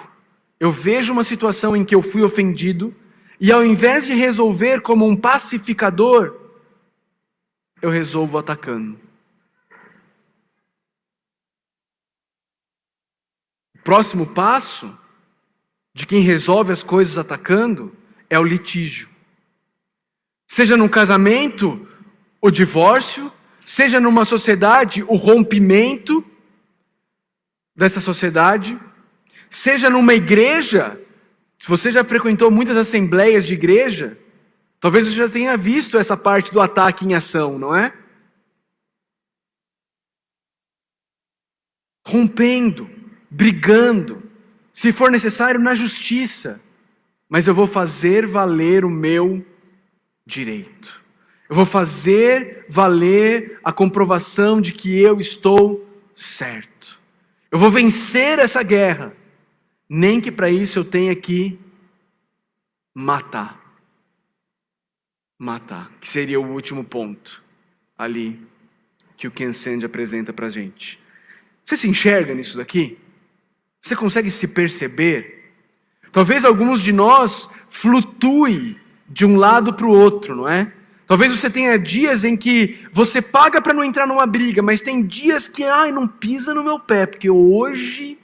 eu 0.61 0.71
vejo 0.71 1.13
uma 1.13 1.25
situação 1.25 1.77
em 1.77 1.85
que 1.85 1.95
eu 1.95 2.03
fui 2.03 2.23
ofendido, 2.23 2.95
e 3.41 3.53
ao 3.53 3.65
invés 3.65 4.05
de 4.05 4.13
resolver 4.13 4.81
como 4.81 5.07
um 5.07 5.17
pacificador, 5.17 6.46
eu 7.87 7.91
resolvo 7.91 8.37
atacando. 8.37 8.99
O 13.77 13.79
próximo 13.85 14.27
passo 14.27 14.99
de 15.95 16.05
quem 16.05 16.21
resolve 16.21 16.73
as 16.73 16.83
coisas 16.83 17.17
atacando 17.17 17.97
é 18.29 18.37
o 18.39 18.43
litígio. 18.43 19.09
Seja 20.49 20.77
num 20.77 20.89
casamento, 20.89 21.89
o 22.41 22.51
divórcio, 22.51 23.33
seja 23.65 24.01
numa 24.01 24.25
sociedade, 24.25 25.05
o 25.05 25.15
rompimento 25.15 26.25
dessa 27.75 28.01
sociedade, 28.01 28.77
seja 29.49 29.89
numa 29.89 30.15
igreja, 30.15 31.01
se 31.57 31.69
você 31.69 31.93
já 31.93 32.03
frequentou 32.03 32.51
muitas 32.51 32.77
assembleias 32.77 33.47
de 33.47 33.55
igreja, 33.55 34.19
Talvez 34.81 35.07
você 35.07 35.13
já 35.13 35.29
tenha 35.29 35.57
visto 35.57 35.97
essa 35.97 36.17
parte 36.17 36.53
do 36.53 36.61
ataque 36.61 37.05
em 37.05 37.15
ação, 37.15 37.59
não 37.59 37.75
é? 37.75 37.93
Rompendo, 42.07 42.89
brigando, 43.31 44.23
se 44.73 44.93
for 44.93 45.11
necessário, 45.11 45.59
na 45.59 45.75
justiça, 45.75 46.63
mas 47.29 47.47
eu 47.47 47.55
vou 47.55 47.67
fazer 47.67 48.27
valer 48.27 48.85
o 48.85 48.91
meu 48.91 49.45
direito. 50.25 51.03
Eu 51.49 51.57
vou 51.57 51.67
fazer 51.67 52.67
valer 52.69 53.59
a 53.65 53.73
comprovação 53.73 54.61
de 54.61 54.73
que 54.73 54.97
eu 54.97 55.19
estou 55.19 55.89
certo. 56.15 57.01
Eu 57.51 57.59
vou 57.59 57.71
vencer 57.71 58.39
essa 58.39 58.63
guerra, 58.63 59.13
nem 59.89 60.21
que 60.21 60.31
para 60.31 60.51
isso 60.51 60.79
eu 60.79 60.85
tenha 60.85 61.17
que 61.17 61.59
matar 62.95 63.66
matar, 65.39 65.91
que 66.01 66.09
seria 66.09 66.41
o 66.41 66.53
último 66.53 66.85
ponto 66.85 67.43
ali 67.97 68.41
que 69.17 69.27
o 69.27 69.31
Ken 69.31 69.53
Sand 69.53 69.85
apresenta 69.85 70.33
para 70.33 70.47
a 70.47 70.51
gente. 70.51 70.99
Você 71.65 71.77
se 71.77 71.89
enxerga 71.89 72.35
nisso 72.35 72.57
daqui? 72.57 72.99
Você 73.81 73.97
consegue 73.97 74.31
se 74.31 74.49
perceber? 74.55 75.53
Talvez 76.13 76.45
alguns 76.45 76.81
de 76.81 76.93
nós 76.93 77.67
flutue 77.71 78.81
de 79.09 79.25
um 79.25 79.37
lado 79.37 79.73
para 79.75 79.87
o 79.87 79.91
outro, 79.91 80.35
não 80.35 80.49
é? 80.49 80.73
Talvez 81.07 81.31
você 81.31 81.49
tenha 81.49 81.79
dias 81.79 82.25
em 82.25 82.37
que 82.37 82.85
você 82.93 83.23
paga 83.23 83.63
para 83.63 83.73
não 83.73 83.85
entrar 83.85 84.07
numa 84.07 84.27
briga, 84.27 84.61
mas 84.61 84.81
tem 84.81 85.07
dias 85.07 85.47
que, 85.47 85.63
ai, 85.63 85.93
não 85.93 86.09
pisa 86.09 86.53
no 86.53 86.65
meu 86.65 86.81
pé, 86.81 87.07
porque 87.07 87.31
hoje 87.31 88.19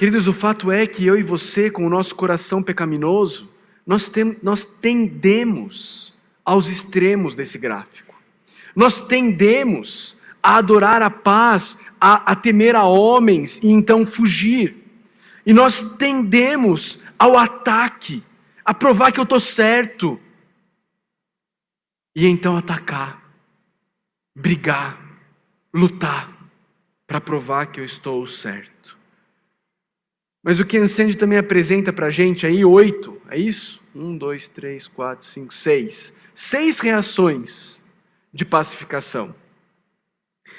Queridos, 0.00 0.26
o 0.26 0.32
fato 0.32 0.72
é 0.72 0.86
que 0.86 1.04
eu 1.04 1.18
e 1.18 1.22
você, 1.22 1.70
com 1.70 1.86
o 1.86 1.90
nosso 1.90 2.14
coração 2.14 2.62
pecaminoso, 2.62 3.52
nós, 3.86 4.08
tem, 4.08 4.34
nós 4.42 4.64
tendemos 4.64 6.14
aos 6.42 6.68
extremos 6.68 7.34
desse 7.34 7.58
gráfico. 7.58 8.14
Nós 8.74 9.06
tendemos 9.06 10.18
a 10.42 10.56
adorar 10.56 11.02
a 11.02 11.10
paz, 11.10 11.92
a, 12.00 12.32
a 12.32 12.34
temer 12.34 12.74
a 12.76 12.84
homens 12.84 13.62
e 13.62 13.68
então 13.68 14.06
fugir. 14.06 14.74
E 15.44 15.52
nós 15.52 15.98
tendemos 15.98 17.06
ao 17.18 17.36
ataque, 17.36 18.24
a 18.64 18.72
provar 18.72 19.12
que 19.12 19.20
eu 19.20 19.24
estou 19.24 19.38
certo. 19.38 20.18
E 22.16 22.24
então 22.24 22.56
atacar, 22.56 23.22
brigar, 24.34 24.98
lutar, 25.74 26.32
para 27.06 27.20
provar 27.20 27.66
que 27.66 27.80
eu 27.80 27.84
estou 27.84 28.26
certo. 28.26 28.98
Mas 30.42 30.58
o 30.58 30.64
que 30.64 30.78
Ansende 30.78 31.16
também 31.16 31.38
apresenta 31.38 31.92
para 31.92 32.06
a 32.06 32.10
gente 32.10 32.46
aí, 32.46 32.64
oito, 32.64 33.20
é 33.28 33.38
isso? 33.38 33.82
Um, 33.94 34.16
dois, 34.16 34.48
três, 34.48 34.88
quatro, 34.88 35.26
cinco, 35.26 35.52
seis. 35.52 36.16
Seis 36.34 36.78
reações 36.78 37.80
de 38.32 38.44
pacificação. 38.44 39.34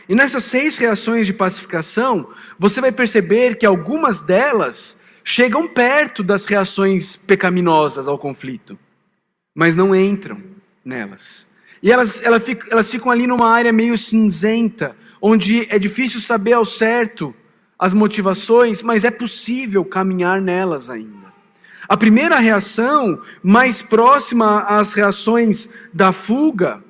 E 0.07 0.13
nessas 0.13 0.43
seis 0.43 0.77
reações 0.77 1.25
de 1.25 1.33
pacificação, 1.33 2.31
você 2.59 2.79
vai 2.79 2.91
perceber 2.91 3.55
que 3.55 3.65
algumas 3.65 4.19
delas 4.21 5.01
chegam 5.23 5.67
perto 5.67 6.21
das 6.21 6.45
reações 6.45 7.15
pecaminosas 7.15 8.07
ao 8.07 8.19
conflito, 8.19 8.77
mas 9.55 9.73
não 9.73 9.95
entram 9.95 10.41
nelas. 10.83 11.47
E 11.81 11.91
elas, 11.91 12.21
elas 12.23 12.91
ficam 12.91 13.11
ali 13.11 13.25
numa 13.25 13.49
área 13.49 13.71
meio 13.71 13.97
cinzenta, 13.97 14.95
onde 15.19 15.65
é 15.73 15.79
difícil 15.79 16.19
saber 16.19 16.53
ao 16.53 16.65
certo 16.65 17.33
as 17.81 17.95
motivações, 17.95 18.83
mas 18.83 19.03
é 19.03 19.09
possível 19.09 19.83
caminhar 19.83 20.39
nelas 20.39 20.87
ainda. 20.87 21.33
A 21.89 21.97
primeira 21.97 22.37
reação, 22.37 23.19
mais 23.41 23.81
próxima 23.81 24.59
às 24.61 24.93
reações 24.93 25.73
da 25.91 26.13
fuga, 26.13 26.83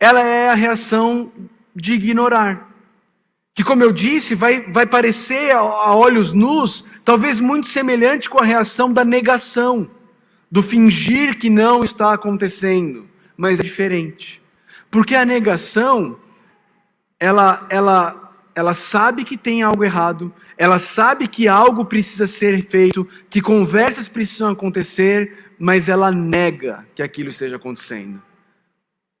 ela 0.00 0.20
é 0.20 0.50
a 0.50 0.54
reação 0.54 1.32
de 1.72 1.94
ignorar. 1.94 2.68
Que, 3.54 3.62
como 3.62 3.84
eu 3.84 3.92
disse, 3.92 4.34
vai, 4.34 4.60
vai 4.72 4.86
parecer 4.86 5.52
a 5.52 5.94
olhos 5.94 6.32
nus, 6.32 6.84
talvez 7.04 7.38
muito 7.38 7.68
semelhante 7.68 8.28
com 8.28 8.42
a 8.42 8.44
reação 8.44 8.92
da 8.92 9.04
negação, 9.04 9.88
do 10.50 10.64
fingir 10.64 11.38
que 11.38 11.48
não 11.48 11.84
está 11.84 12.12
acontecendo, 12.12 13.08
mas 13.36 13.60
é 13.60 13.62
diferente. 13.62 14.42
Porque 14.90 15.14
a 15.14 15.24
negação 15.24 16.18
ela, 17.20 17.66
ela, 17.70 18.27
ela 18.58 18.74
sabe 18.74 19.24
que 19.24 19.36
tem 19.36 19.62
algo 19.62 19.84
errado, 19.84 20.34
ela 20.56 20.80
sabe 20.80 21.28
que 21.28 21.46
algo 21.46 21.84
precisa 21.84 22.26
ser 22.26 22.60
feito, 22.66 23.08
que 23.30 23.40
conversas 23.40 24.08
precisam 24.08 24.50
acontecer, 24.50 25.54
mas 25.56 25.88
ela 25.88 26.10
nega 26.10 26.84
que 26.92 27.00
aquilo 27.00 27.28
esteja 27.28 27.54
acontecendo. 27.54 28.20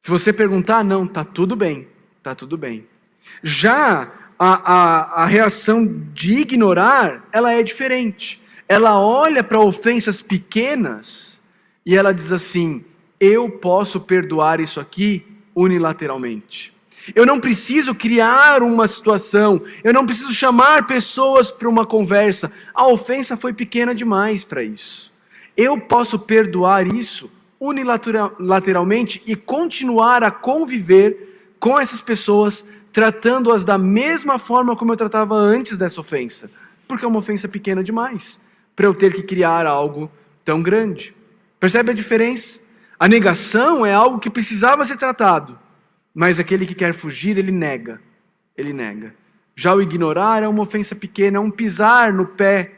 Se 0.04 0.10
você 0.10 0.32
perguntar, 0.32 0.82
não, 0.82 1.06
tá 1.06 1.22
tudo 1.22 1.54
bem, 1.54 1.86
tá 2.20 2.34
tudo 2.34 2.58
bem. 2.58 2.84
Já 3.40 4.12
a, 4.36 4.72
a, 4.72 5.22
a 5.22 5.26
reação 5.26 5.86
de 6.12 6.40
ignorar, 6.40 7.28
ela 7.30 7.52
é 7.52 7.62
diferente. 7.62 8.42
Ela 8.68 8.98
olha 8.98 9.44
para 9.44 9.60
ofensas 9.60 10.20
pequenas 10.20 11.44
e 11.86 11.94
ela 11.94 12.12
diz 12.12 12.32
assim: 12.32 12.84
eu 13.20 13.48
posso 13.48 14.00
perdoar 14.00 14.58
isso 14.58 14.80
aqui 14.80 15.24
unilateralmente. 15.54 16.76
Eu 17.14 17.24
não 17.24 17.40
preciso 17.40 17.94
criar 17.94 18.62
uma 18.62 18.86
situação, 18.86 19.62
eu 19.82 19.92
não 19.92 20.04
preciso 20.04 20.32
chamar 20.32 20.86
pessoas 20.86 21.50
para 21.50 21.68
uma 21.68 21.86
conversa. 21.86 22.52
A 22.74 22.86
ofensa 22.86 23.36
foi 23.36 23.52
pequena 23.52 23.94
demais 23.94 24.44
para 24.44 24.62
isso. 24.62 25.12
Eu 25.56 25.80
posso 25.80 26.18
perdoar 26.18 26.86
isso 26.86 27.30
unilateralmente 27.60 29.22
e 29.26 29.34
continuar 29.34 30.22
a 30.22 30.30
conviver 30.30 31.56
com 31.58 31.78
essas 31.78 32.00
pessoas, 32.00 32.74
tratando-as 32.92 33.64
da 33.64 33.76
mesma 33.76 34.38
forma 34.38 34.76
como 34.76 34.92
eu 34.92 34.96
tratava 34.96 35.34
antes 35.34 35.76
dessa 35.76 36.00
ofensa, 36.00 36.50
porque 36.86 37.04
é 37.04 37.08
uma 37.08 37.18
ofensa 37.18 37.48
pequena 37.48 37.82
demais 37.82 38.46
para 38.76 38.86
eu 38.86 38.94
ter 38.94 39.12
que 39.12 39.22
criar 39.22 39.66
algo 39.66 40.10
tão 40.44 40.62
grande. 40.62 41.14
Percebe 41.58 41.90
a 41.90 41.94
diferença? 41.94 42.68
A 42.98 43.08
negação 43.08 43.84
é 43.84 43.92
algo 43.92 44.20
que 44.20 44.30
precisava 44.30 44.84
ser 44.84 44.96
tratado, 44.96 45.58
mas 46.18 46.40
aquele 46.40 46.66
que 46.66 46.74
quer 46.74 46.92
fugir, 46.92 47.38
ele 47.38 47.52
nega. 47.52 48.00
Ele 48.56 48.72
nega. 48.72 49.14
Já 49.54 49.72
o 49.72 49.80
ignorar 49.80 50.42
é 50.42 50.48
uma 50.48 50.62
ofensa 50.62 50.96
pequena, 50.96 51.36
é 51.36 51.40
um 51.40 51.48
pisar 51.48 52.12
no 52.12 52.26
pé. 52.26 52.72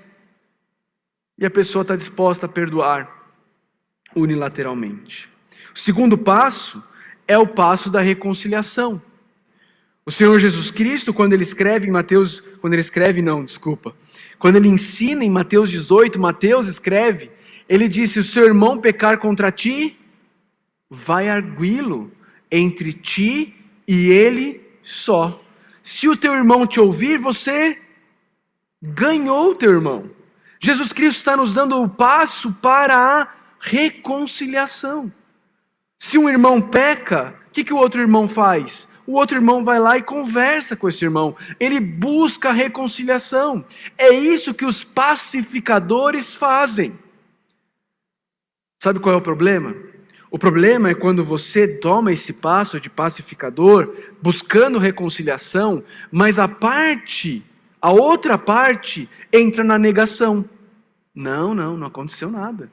E 1.38 1.46
a 1.46 1.50
pessoa 1.50 1.80
está 1.80 1.96
disposta 1.96 2.44
a 2.44 2.48
perdoar 2.50 3.10
unilateralmente. 4.14 5.30
O 5.74 5.78
segundo 5.78 6.18
passo 6.18 6.86
é 7.26 7.38
o 7.38 7.46
passo 7.46 7.88
da 7.88 8.02
reconciliação. 8.02 9.00
O 10.04 10.10
Senhor 10.10 10.38
Jesus 10.38 10.70
Cristo, 10.70 11.14
quando 11.14 11.32
ele 11.32 11.42
escreve 11.42 11.88
em 11.88 11.90
Mateus, 11.90 12.40
quando 12.60 12.74
ele 12.74 12.82
escreve, 12.82 13.22
não, 13.22 13.42
desculpa, 13.42 13.96
quando 14.38 14.56
ele 14.56 14.68
ensina 14.68 15.24
em 15.24 15.30
Mateus 15.30 15.70
18, 15.70 16.20
Mateus 16.20 16.66
escreve, 16.66 17.30
ele 17.66 17.88
disse: 17.88 18.12
Se 18.12 18.18
o 18.18 18.24
seu 18.24 18.44
irmão 18.44 18.78
pecar 18.78 19.16
contra 19.16 19.50
ti, 19.50 19.98
vai 20.90 21.30
arguí-lo 21.30 22.12
entre 22.50 22.92
ti 22.92 23.54
e 23.86 24.08
ele 24.10 24.60
só. 24.82 25.40
Se 25.82 26.08
o 26.08 26.16
teu 26.16 26.34
irmão 26.34 26.66
te 26.66 26.80
ouvir, 26.80 27.18
você 27.18 27.80
ganhou 28.82 29.50
o 29.50 29.54
teu 29.54 29.70
irmão. 29.70 30.10
Jesus 30.58 30.92
Cristo 30.92 31.18
está 31.18 31.36
nos 31.36 31.54
dando 31.54 31.80
o 31.82 31.88
passo 31.88 32.52
para 32.54 32.96
a 32.96 33.28
reconciliação. 33.58 35.12
Se 35.98 36.16
um 36.18 36.28
irmão 36.28 36.60
peca, 36.60 37.34
o 37.48 37.50
que, 37.50 37.64
que 37.64 37.74
o 37.74 37.76
outro 37.76 38.00
irmão 38.00 38.28
faz? 38.28 38.92
O 39.06 39.14
outro 39.14 39.36
irmão 39.36 39.64
vai 39.64 39.80
lá 39.80 39.98
e 39.98 40.02
conversa 40.02 40.76
com 40.76 40.88
esse 40.88 41.04
irmão. 41.04 41.36
Ele 41.58 41.80
busca 41.80 42.52
reconciliação. 42.52 43.64
É 43.98 44.10
isso 44.10 44.54
que 44.54 44.64
os 44.64 44.84
pacificadores 44.84 46.32
fazem. 46.32 46.98
Sabe 48.78 48.98
qual 48.98 49.14
é 49.14 49.18
o 49.18 49.22
problema? 49.22 49.74
O 50.30 50.38
problema 50.38 50.88
é 50.88 50.94
quando 50.94 51.24
você 51.24 51.66
toma 51.78 52.12
esse 52.12 52.34
passo 52.34 52.80
de 52.80 52.88
pacificador, 52.88 53.92
buscando 54.22 54.78
reconciliação, 54.78 55.84
mas 56.10 56.38
a 56.38 56.46
parte, 56.46 57.44
a 57.82 57.90
outra 57.90 58.38
parte, 58.38 59.08
entra 59.32 59.64
na 59.64 59.76
negação. 59.76 60.48
Não, 61.12 61.52
não, 61.52 61.76
não 61.76 61.88
aconteceu 61.88 62.30
nada. 62.30 62.70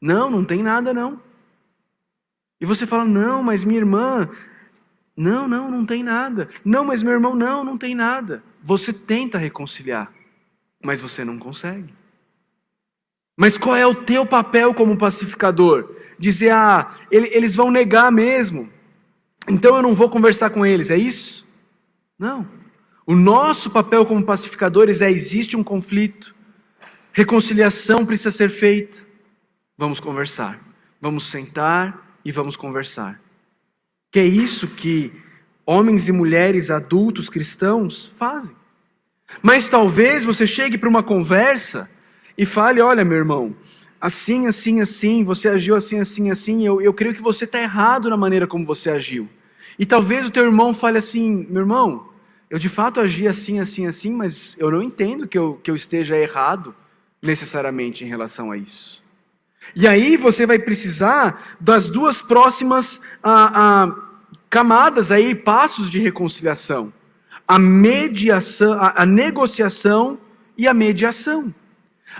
Não, 0.00 0.30
não 0.30 0.44
tem 0.44 0.62
nada 0.62 0.94
não. 0.94 1.20
E 2.60 2.64
você 2.64 2.86
fala: 2.86 3.04
"Não, 3.04 3.42
mas 3.42 3.64
minha 3.64 3.80
irmã, 3.80 4.28
não, 5.16 5.48
não, 5.48 5.68
não 5.68 5.84
tem 5.84 6.04
nada. 6.04 6.48
Não, 6.64 6.84
mas 6.84 7.02
meu 7.02 7.12
irmão, 7.12 7.34
não, 7.34 7.64
não 7.64 7.76
tem 7.76 7.96
nada." 7.96 8.44
Você 8.62 8.92
tenta 8.92 9.38
reconciliar, 9.38 10.12
mas 10.84 11.00
você 11.00 11.24
não 11.24 11.36
consegue. 11.36 11.92
Mas 13.36 13.58
qual 13.58 13.74
é 13.74 13.84
o 13.84 13.94
teu 13.94 14.24
papel 14.24 14.72
como 14.72 14.96
pacificador? 14.96 16.01
Dizer: 16.18 16.50
"Ah, 16.50 16.94
eles 17.10 17.54
vão 17.54 17.70
negar 17.70 18.10
mesmo. 18.12 18.68
Então 19.48 19.76
eu 19.76 19.82
não 19.82 19.94
vou 19.94 20.08
conversar 20.08 20.50
com 20.50 20.64
eles." 20.64 20.90
É 20.90 20.96
isso? 20.96 21.48
Não. 22.18 22.46
O 23.06 23.14
nosso 23.14 23.70
papel 23.70 24.06
como 24.06 24.24
pacificadores 24.24 25.02
é 25.02 25.10
existe 25.10 25.56
um 25.56 25.64
conflito. 25.64 26.34
Reconciliação 27.12 28.06
precisa 28.06 28.30
ser 28.30 28.48
feita. 28.48 28.98
Vamos 29.76 30.00
conversar. 30.00 30.58
Vamos 31.00 31.26
sentar 31.26 32.16
e 32.24 32.30
vamos 32.30 32.56
conversar. 32.56 33.20
Que 34.10 34.20
é 34.20 34.24
isso 34.24 34.68
que 34.68 35.12
homens 35.66 36.08
e 36.08 36.12
mulheres 36.12 36.70
adultos 36.70 37.28
cristãos 37.28 38.12
fazem. 38.16 38.54
Mas 39.42 39.68
talvez 39.68 40.24
você 40.24 40.46
chegue 40.46 40.76
para 40.76 40.88
uma 40.88 41.02
conversa 41.02 41.90
e 42.36 42.44
fale: 42.44 42.80
olha, 42.80 43.04
meu 43.04 43.18
irmão, 43.18 43.56
assim, 44.02 44.48
assim, 44.48 44.80
assim, 44.80 45.22
você 45.22 45.48
agiu 45.48 45.76
assim, 45.76 46.00
assim, 46.00 46.28
assim, 46.28 46.66
eu, 46.66 46.82
eu 46.82 46.92
creio 46.92 47.14
que 47.14 47.22
você 47.22 47.44
está 47.44 47.62
errado 47.62 48.10
na 48.10 48.16
maneira 48.16 48.48
como 48.48 48.66
você 48.66 48.90
agiu. 48.90 49.28
E 49.78 49.86
talvez 49.86 50.26
o 50.26 50.30
teu 50.30 50.42
irmão 50.42 50.74
fale 50.74 50.98
assim: 50.98 51.46
meu 51.48 51.62
irmão, 51.62 52.08
eu 52.50 52.58
de 52.58 52.68
fato 52.68 52.98
agi 52.98 53.28
assim, 53.28 53.60
assim, 53.60 53.86
assim, 53.86 54.10
mas 54.10 54.56
eu 54.58 54.72
não 54.72 54.82
entendo 54.82 55.28
que 55.28 55.38
eu, 55.38 55.60
que 55.62 55.70
eu 55.70 55.76
esteja 55.76 56.18
errado 56.18 56.74
necessariamente 57.22 58.04
em 58.04 58.08
relação 58.08 58.50
a 58.50 58.56
isso. 58.56 59.00
E 59.76 59.86
aí 59.86 60.16
você 60.16 60.44
vai 60.46 60.58
precisar 60.58 61.56
das 61.60 61.88
duas 61.88 62.20
próximas 62.20 63.12
ah, 63.22 63.52
ah, 63.54 63.96
camadas 64.50 65.12
aí, 65.12 65.32
passos 65.32 65.88
de 65.88 66.00
reconciliação: 66.00 66.92
a 67.46 67.56
mediação, 67.56 68.72
a, 68.72 69.02
a 69.02 69.06
negociação 69.06 70.18
e 70.58 70.66
a 70.66 70.74
mediação. 70.74 71.54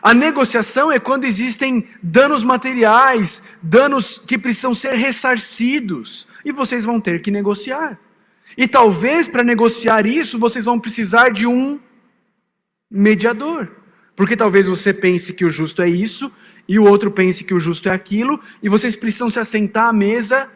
A 0.00 0.14
negociação 0.14 0.90
é 0.90 0.98
quando 0.98 1.24
existem 1.24 1.88
danos 2.02 2.44
materiais, 2.44 3.54
danos 3.62 4.18
que 4.18 4.38
precisam 4.38 4.74
ser 4.74 4.94
ressarcidos, 4.94 6.26
e 6.44 6.52
vocês 6.52 6.84
vão 6.84 7.00
ter 7.00 7.20
que 7.20 7.30
negociar. 7.30 7.98
E 8.56 8.66
talvez 8.66 9.26
para 9.28 9.42
negociar 9.42 10.06
isso 10.06 10.38
vocês 10.38 10.64
vão 10.64 10.78
precisar 10.78 11.30
de 11.30 11.46
um 11.46 11.80
mediador. 12.90 13.68
Porque 14.14 14.36
talvez 14.36 14.66
você 14.66 14.92
pense 14.92 15.32
que 15.32 15.44
o 15.44 15.50
justo 15.50 15.82
é 15.82 15.88
isso, 15.88 16.32
e 16.68 16.78
o 16.78 16.84
outro 16.84 17.10
pense 17.10 17.44
que 17.44 17.54
o 17.54 17.60
justo 17.60 17.88
é 17.88 17.92
aquilo, 17.92 18.40
e 18.62 18.68
vocês 18.68 18.94
precisam 18.94 19.30
se 19.30 19.38
assentar 19.38 19.88
à 19.88 19.92
mesa 19.92 20.50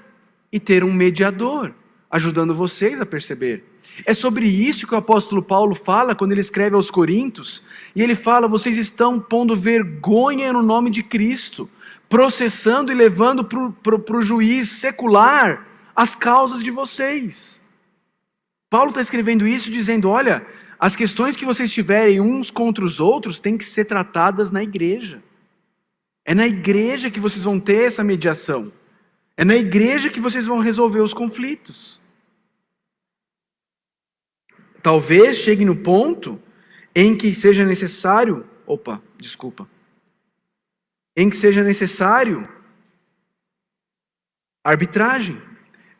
e 0.52 0.60
ter 0.60 0.84
um 0.84 0.92
mediador, 0.92 1.72
ajudando 2.10 2.54
vocês 2.54 3.00
a 3.00 3.06
perceber. 3.06 3.64
É 4.04 4.12
sobre 4.12 4.46
isso 4.46 4.86
que 4.86 4.94
o 4.94 4.98
apóstolo 4.98 5.42
Paulo 5.42 5.74
fala 5.74 6.14
quando 6.14 6.32
ele 6.32 6.40
escreve 6.40 6.76
aos 6.76 6.90
Coríntios, 6.90 7.62
e 7.94 8.02
ele 8.02 8.14
fala: 8.14 8.46
vocês 8.46 8.76
estão 8.76 9.18
pondo 9.18 9.56
vergonha 9.56 10.52
no 10.52 10.62
nome 10.62 10.90
de 10.90 11.02
Cristo, 11.02 11.70
processando 12.08 12.92
e 12.92 12.94
levando 12.94 13.44
para 13.44 14.16
o 14.18 14.22
juiz 14.22 14.68
secular 14.68 15.66
as 15.94 16.14
causas 16.14 16.62
de 16.62 16.70
vocês. 16.70 17.60
Paulo 18.68 18.90
está 18.90 19.00
escrevendo 19.00 19.46
isso 19.46 19.70
dizendo: 19.70 20.10
olha, 20.10 20.46
as 20.78 20.94
questões 20.94 21.36
que 21.36 21.44
vocês 21.44 21.72
tiverem 21.72 22.20
uns 22.20 22.50
contra 22.50 22.84
os 22.84 23.00
outros 23.00 23.40
têm 23.40 23.56
que 23.56 23.64
ser 23.64 23.86
tratadas 23.86 24.50
na 24.50 24.62
igreja. 24.62 25.22
É 26.24 26.34
na 26.34 26.46
igreja 26.46 27.10
que 27.10 27.20
vocês 27.20 27.44
vão 27.44 27.58
ter 27.58 27.84
essa 27.84 28.04
mediação. 28.04 28.72
É 29.36 29.44
na 29.44 29.56
igreja 29.56 30.10
que 30.10 30.20
vocês 30.20 30.46
vão 30.46 30.58
resolver 30.58 31.00
os 31.00 31.14
conflitos. 31.14 32.00
Talvez 34.86 35.38
chegue 35.38 35.64
no 35.64 35.74
ponto 35.74 36.40
em 36.94 37.16
que 37.16 37.34
seja 37.34 37.64
necessário, 37.64 38.46
opa, 38.64 39.02
desculpa, 39.18 39.68
em 41.16 41.28
que 41.28 41.36
seja 41.36 41.64
necessário 41.64 42.48
arbitragem, 44.62 45.42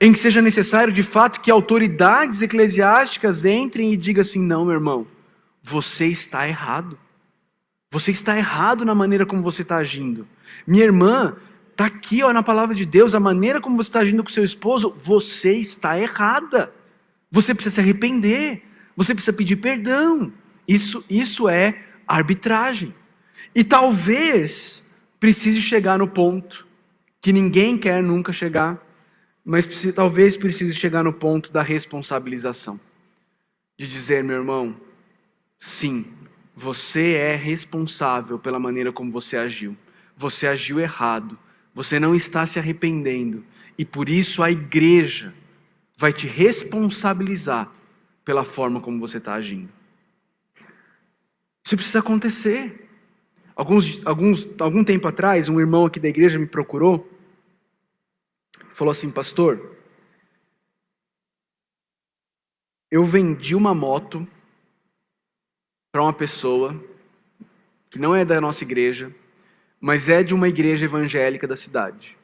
em 0.01 0.13
que 0.13 0.19
seja 0.21 0.41
necessário 0.41 0.93
de 0.93 1.03
fato 1.03 1.41
que 1.41 1.51
autoridades 1.51 2.43
eclesiásticas 2.43 3.45
entrem 3.45 3.93
e 3.93 3.97
digam 3.97 4.21
assim: 4.21 4.41
não, 4.41 4.65
meu 4.65 4.75
irmão, 4.75 5.05
você 5.61 6.07
está 6.07 6.47
errado. 6.47 6.97
Você 7.91 8.13
está 8.13 8.39
errado 8.39 8.85
na 8.85 8.95
maneira 8.95 9.27
como 9.27 9.43
você 9.43 9.63
está 9.63 9.79
agindo. 9.79 10.29
Minha 10.65 10.85
irmã, 10.85 11.35
está 11.73 11.87
aqui 11.87 12.23
ó, 12.23 12.33
na 12.33 12.41
palavra 12.41 12.73
de 12.73 12.87
Deus, 12.87 13.17
a 13.17 13.19
maneira 13.19 13.61
como 13.61 13.77
você 13.77 13.89
está 13.89 13.99
agindo 13.99 14.23
com 14.23 14.31
seu 14.31 14.45
esposo, 14.45 14.95
você 14.97 15.55
está 15.55 15.99
errada. 15.99 16.73
Você 17.33 17.53
precisa 17.53 17.75
se 17.75 17.81
arrepender. 17.81 18.63
Você 18.97 19.15
precisa 19.15 19.37
pedir 19.37 19.57
perdão. 19.57 20.33
Isso, 20.67 21.05
isso 21.09 21.49
é 21.49 21.85
arbitragem. 22.09 22.95
E 23.55 23.63
talvez 23.63 24.89
precise 25.21 25.61
chegar 25.61 25.99
no 25.99 26.09
ponto 26.09 26.67
que 27.21 27.33
ninguém 27.33 27.77
quer 27.77 28.03
nunca 28.03 28.33
chegar, 28.33 28.81
mas 29.45 29.67
talvez 29.93 30.37
precise 30.37 30.73
chegar 30.73 31.03
no 31.03 31.13
ponto 31.13 31.53
da 31.53 31.63
responsabilização. 31.63 32.81
de 33.79 33.87
dizer, 33.87 34.25
meu 34.25 34.37
irmão, 34.37 34.75
sim, 35.59 36.07
você 36.55 37.13
é 37.13 37.37
responsável 37.37 38.39
pela 38.39 38.59
maneira 38.59 38.91
como 38.91 39.13
você 39.13 39.37
agiu. 39.37 39.77
Você 40.17 40.47
agiu 40.47 40.81
errado. 40.81 41.39
Você 41.75 42.01
não 42.01 42.15
está 42.15 42.47
se 42.47 42.59
arrependendo. 42.59 43.45
E 43.77 43.85
por 43.85 44.09
isso 44.09 44.43
a 44.43 44.51
igreja 44.51 45.35
vai 45.99 46.13
te 46.13 46.27
responsabilizar 46.27 47.71
pela 48.27 48.45
forma 48.45 48.81
como 48.81 48.99
você 48.99 49.19
está 49.19 49.35
agindo. 49.35 49.73
Isso 51.65 51.77
precisa 51.77 52.01
acontecer. 52.01 52.91
Alguns, 53.55 54.05
alguns, 54.05 54.49
algum 54.59 54.85
tempo 54.85 55.07
atrás, 55.07 55.49
um 55.49 55.61
irmão 55.61 55.87
aqui 55.87 56.01
da 56.01 56.09
igreja 56.09 56.37
me 56.37 56.47
procurou, 56.47 57.09
falou 58.73 58.91
assim, 58.91 59.13
pastor, 59.13 59.77
eu 62.91 63.05
vendi 63.05 63.55
uma 63.55 63.73
moto 63.73 64.27
para 65.93 66.03
uma 66.03 66.13
pessoa 66.13 66.85
que 67.89 67.99
não 67.99 68.15
é 68.15 68.25
da 68.25 68.41
nossa 68.41 68.65
igreja, 68.65 69.15
mas 69.81 70.09
é 70.09 70.25
de 70.25 70.35
uma 70.35 70.49
igreja 70.49 70.85
evangélica 70.85 71.47
da 71.47 71.57
cidade. 71.57 72.19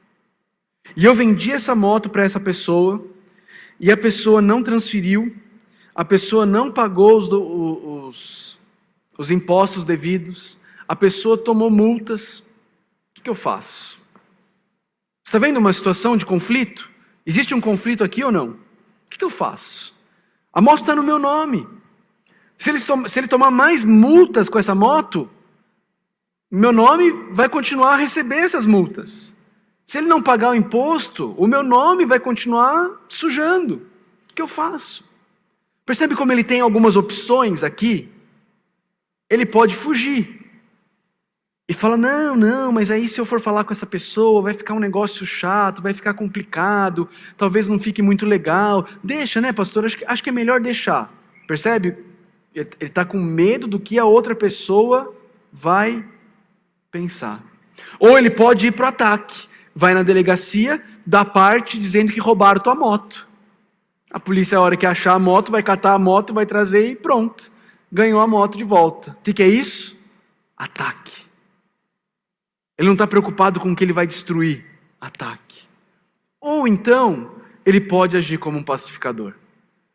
E 0.97 1.05
eu 1.05 1.15
vendi 1.15 1.53
essa 1.53 1.77
moto 1.77 2.11
para 2.11 2.25
essa 2.25 2.41
pessoa, 2.41 3.07
e 3.79 3.91
a 3.91 3.97
pessoa 3.97 4.43
não 4.43 4.65
transferiu, 4.65 5.35
a 5.94 6.05
pessoa 6.05 6.46
não 6.46 6.72
pagou 6.72 7.16
os, 7.16 7.28
os, 7.28 8.59
os 9.18 9.31
impostos 9.31 9.85
devidos, 9.85 10.59
a 10.88 10.96
pessoa 10.96 11.37
tomou 11.37 11.70
multas. 11.70 12.40
O 13.16 13.22
que, 13.22 13.28
eu 13.28 13.35
faço? 13.35 13.98
Está 15.24 15.38
vendo 15.38 15.59
uma 15.59 15.72
situação 15.72 16.16
de 16.16 16.26
conflito? 16.26 16.88
Existe 17.24 17.55
um 17.55 17.61
conflito 17.61 18.02
aqui 18.02 18.24
ou 18.24 18.33
não? 18.33 18.50
O 18.50 19.11
que, 19.11 19.18
que 19.18 19.24
eu 19.24 19.31
faço? 19.31 19.94
A 20.52 20.61
moto 20.61 20.81
está 20.81 20.96
no 20.96 21.02
meu 21.02 21.18
nome. 21.18 21.68
Se 22.57 22.70
ele, 22.70 22.78
se 22.78 23.18
ele 23.18 23.28
tomar 23.28 23.50
mais 23.50 23.85
multas 23.85 24.48
com 24.48 24.59
essa 24.59 24.74
moto, 24.74 25.28
meu 26.50 26.72
nome 26.72 27.11
vai 27.31 27.48
continuar 27.48 27.94
a 27.94 27.96
receber 27.96 28.37
essas 28.37 28.66
multas. 28.66 29.35
Se 29.87 29.98
ele 29.98 30.07
não 30.07 30.22
pagar 30.22 30.50
o 30.50 30.55
imposto, 30.55 31.35
o 31.37 31.46
meu 31.46 31.62
nome 31.62 32.07
vai 32.07 32.18
continuar 32.18 32.90
sujando. 33.09 33.87
O 34.31 34.35
que 34.35 34.40
eu 34.40 34.46
faço? 34.46 35.12
Percebe 35.85 36.14
como 36.14 36.33
ele 36.33 36.45
tem 36.45 36.61
algumas 36.61 36.97
opções 36.97 37.62
aqui? 37.62 38.09
Ele 39.29 39.45
pode 39.45 39.75
fugir. 39.75 40.42
E 41.68 41.75
fala: 41.75 41.97
não, 41.97 42.37
não, 42.37 42.73
mas 42.73 42.90
aí 42.90 43.09
se 43.09 43.21
eu 43.21 43.25
for 43.25 43.40
falar 43.40 43.64
com 43.64 43.73
essa 43.73 43.87
pessoa, 43.87 44.42
vai 44.42 44.55
ficar 44.55 44.75
um 44.75 44.81
negócio 44.81 45.25
chato, 45.25 45.83
vai 45.83 45.95
ficar 45.95 46.14
complicado, 46.14 47.09
talvez 47.37 47.66
não 47.66 47.79
fique 47.79 48.03
muito 48.03 48.27
legal. 48.27 48.87
Deixa, 49.03 49.40
né, 49.40 49.53
pastor? 49.53 49.85
Acho 49.85 49.99
que, 49.99 50.05
acho 50.05 50.23
que 50.23 50.29
é 50.29 50.33
melhor 50.33 50.61
deixar. 50.61 51.12
Percebe? 51.47 51.97
Ele 52.55 52.68
está 52.81 53.05
com 53.05 53.18
medo 53.18 53.66
do 53.66 53.81
que 53.81 53.99
a 53.99 54.05
outra 54.05 54.35
pessoa 54.35 55.14
vai 55.51 56.05
pensar. 56.90 57.42
Ou 57.99 58.18
ele 58.18 58.31
pode 58.31 58.66
ir 58.66 58.73
para 58.73 58.85
o 58.85 58.88
ataque. 58.88 59.49
Vai 59.75 59.95
na 59.95 60.03
delegacia, 60.03 60.85
dá 61.07 61.25
parte 61.25 61.79
dizendo 61.79 62.12
que 62.12 62.21
roubaram 62.21 62.61
tua 62.61 62.75
moto. 62.75 63.27
A 64.12 64.20
polícia, 64.20 64.59
a 64.59 64.61
hora 64.61 64.77
que 64.77 64.85
achar 64.85 65.14
a 65.14 65.18
moto, 65.18 65.51
vai 65.51 65.62
catar 65.62 65.94
a 65.94 65.98
moto, 65.98 66.35
vai 66.35 66.44
trazer 66.44 66.90
e 66.90 66.94
pronto. 66.94 67.51
Ganhou 67.90 68.20
a 68.20 68.27
moto 68.27 68.59
de 68.59 68.64
volta. 68.64 69.16
O 69.18 69.22
que 69.22 69.42
é 69.42 69.48
isso? 69.48 70.05
Ataque. 70.55 71.22
Ele 72.79 72.87
não 72.87 72.92
está 72.92 73.07
preocupado 73.07 73.59
com 73.59 73.72
o 73.72 73.77
que 73.77 73.83
ele 73.83 73.92
vai 73.92 74.07
destruir. 74.07 74.66
Ataque. 75.01 75.62
Ou 76.38 76.68
então, 76.68 77.37
ele 77.64 77.81
pode 77.81 78.16
agir 78.16 78.37
como 78.38 78.59
um 78.59 78.62
pacificador. 78.62 79.33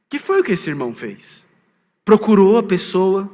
Que 0.09 0.17
foi 0.17 0.41
o 0.41 0.43
que 0.43 0.53
esse 0.53 0.69
irmão 0.69 0.95
fez? 0.95 1.45
Procurou 2.03 2.57
a 2.57 2.63
pessoa, 2.63 3.29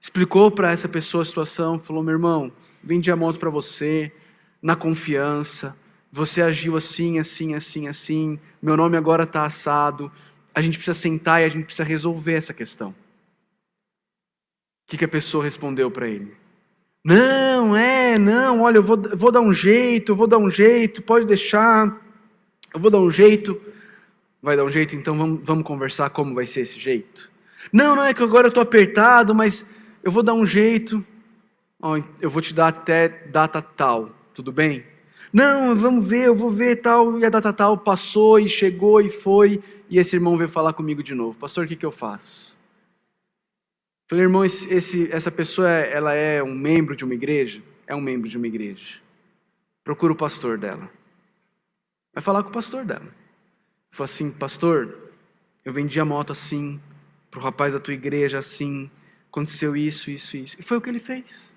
explicou 0.00 0.50
para 0.50 0.72
essa 0.72 0.88
pessoa 0.88 1.22
a 1.22 1.24
situação, 1.24 1.78
falou: 1.78 2.02
meu 2.02 2.14
irmão, 2.14 2.50
vendi 2.82 3.10
a 3.12 3.16
moto 3.16 3.38
para 3.38 3.50
você, 3.50 4.10
na 4.60 4.74
confiança, 4.74 5.78
você 6.10 6.42
agiu 6.42 6.76
assim, 6.76 7.18
assim, 7.18 7.54
assim, 7.54 7.88
assim, 7.88 8.38
meu 8.62 8.76
nome 8.76 8.96
agora 8.96 9.24
está 9.24 9.42
assado, 9.44 10.10
a 10.54 10.62
gente 10.62 10.78
precisa 10.78 10.98
sentar 10.98 11.42
e 11.42 11.44
a 11.44 11.48
gente 11.48 11.64
precisa 11.64 11.84
resolver 11.84 12.34
essa 12.34 12.54
questão. 12.54 12.90
O 12.90 12.94
que, 14.88 14.96
que 14.96 15.04
a 15.04 15.08
pessoa 15.08 15.44
respondeu 15.44 15.90
para 15.90 16.08
ele? 16.08 16.34
Não, 17.04 17.76
é, 17.76 18.18
não, 18.18 18.62
olha, 18.62 18.78
eu 18.78 18.82
vou, 18.82 18.96
vou 19.14 19.30
dar 19.30 19.40
um 19.40 19.52
jeito, 19.52 20.12
eu 20.12 20.16
vou 20.16 20.26
dar 20.26 20.38
um 20.38 20.50
jeito, 20.50 21.02
pode 21.02 21.24
deixar, 21.24 22.00
eu 22.72 22.80
vou 22.80 22.90
dar 22.90 22.98
um 22.98 23.10
jeito. 23.10 23.60
Vai 24.42 24.56
dar 24.56 24.64
um 24.64 24.70
jeito, 24.70 24.94
então 24.94 25.16
vamos, 25.16 25.40
vamos 25.42 25.64
conversar 25.64 26.10
como 26.10 26.34
vai 26.34 26.46
ser 26.46 26.60
esse 26.60 26.78
jeito. 26.78 27.30
Não, 27.72 27.96
não 27.96 28.04
é 28.04 28.14
que 28.14 28.22
agora 28.22 28.46
eu 28.46 28.50
estou 28.50 28.62
apertado, 28.62 29.34
mas 29.34 29.84
eu 30.02 30.12
vou 30.12 30.22
dar 30.22 30.34
um 30.34 30.46
jeito. 30.46 31.04
eu 32.20 32.30
vou 32.30 32.40
te 32.40 32.54
dar 32.54 32.68
até 32.68 33.08
data 33.08 33.60
tal, 33.60 34.10
tudo 34.34 34.52
bem? 34.52 34.84
Não, 35.36 35.76
vamos 35.76 36.08
ver, 36.08 36.28
eu 36.28 36.34
vou 36.34 36.48
ver 36.48 36.76
tal. 36.76 37.18
E 37.18 37.26
a 37.26 37.28
data 37.28 37.52
tal 37.52 37.76
passou 37.76 38.40
e 38.40 38.48
chegou 38.48 39.02
e 39.02 39.10
foi. 39.10 39.62
E 39.86 39.98
esse 39.98 40.16
irmão 40.16 40.34
veio 40.34 40.48
falar 40.48 40.72
comigo 40.72 41.02
de 41.02 41.14
novo. 41.14 41.38
Pastor, 41.38 41.66
o 41.66 41.68
que, 41.68 41.76
que 41.76 41.84
eu 41.84 41.92
faço? 41.92 42.56
Falei, 44.08 44.24
irmão, 44.24 44.46
esse, 44.46 44.72
esse, 44.72 45.12
essa 45.12 45.30
pessoa, 45.30 45.68
ela 45.68 46.14
é 46.14 46.42
um 46.42 46.54
membro 46.54 46.96
de 46.96 47.04
uma 47.04 47.12
igreja? 47.12 47.62
É 47.86 47.94
um 47.94 48.00
membro 48.00 48.30
de 48.30 48.38
uma 48.38 48.46
igreja. 48.46 48.94
Procura 49.84 50.14
o 50.14 50.16
pastor 50.16 50.56
dela. 50.56 50.90
Vai 52.14 52.22
falar 52.22 52.42
com 52.42 52.48
o 52.48 52.52
pastor 52.52 52.86
dela. 52.86 53.06
Falei 53.90 54.04
assim, 54.06 54.32
pastor, 54.38 54.96
eu 55.66 55.70
vendi 55.70 56.00
a 56.00 56.04
moto 56.06 56.32
assim, 56.32 56.80
para 57.30 57.40
o 57.40 57.42
rapaz 57.42 57.74
da 57.74 57.80
tua 57.80 57.92
igreja 57.92 58.38
assim, 58.38 58.90
aconteceu 59.28 59.76
isso, 59.76 60.10
isso, 60.10 60.34
isso. 60.34 60.56
E 60.58 60.62
foi 60.62 60.78
o 60.78 60.80
que 60.80 60.88
ele 60.88 60.98
fez. 60.98 61.54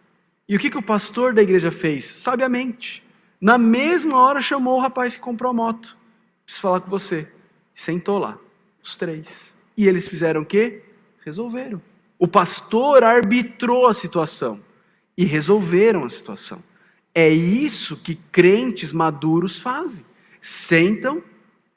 E 0.49 0.57
o 0.57 0.59
que, 0.59 0.69
que 0.69 0.77
o 0.77 0.83
pastor 0.83 1.33
da 1.33 1.41
igreja 1.41 1.71
fez? 1.71 2.03
Sabiamente. 2.03 3.07
Na 3.39 3.57
mesma 3.57 4.17
hora 4.17 4.41
chamou 4.41 4.77
o 4.77 4.81
rapaz 4.81 5.15
que 5.15 5.21
comprou 5.21 5.51
a 5.51 5.53
moto. 5.53 5.97
Preciso 6.45 6.61
falar 6.61 6.81
com 6.81 6.89
você. 6.89 7.31
Sentou 7.75 8.17
lá, 8.17 8.37
os 8.83 8.95
três. 8.95 9.53
E 9.77 9.87
eles 9.87 10.07
fizeram 10.07 10.41
o 10.41 10.45
quê? 10.45 10.83
Resolveram. 11.23 11.81
O 12.17 12.27
pastor 12.27 13.03
arbitrou 13.03 13.87
a 13.87 13.93
situação 13.93 14.59
e 15.17 15.23
resolveram 15.23 16.03
a 16.03 16.09
situação. 16.09 16.61
É 17.15 17.29
isso 17.29 17.97
que 17.97 18.15
crentes 18.15 18.91
maduros 18.91 19.57
fazem. 19.57 20.05
Sentam 20.41 21.23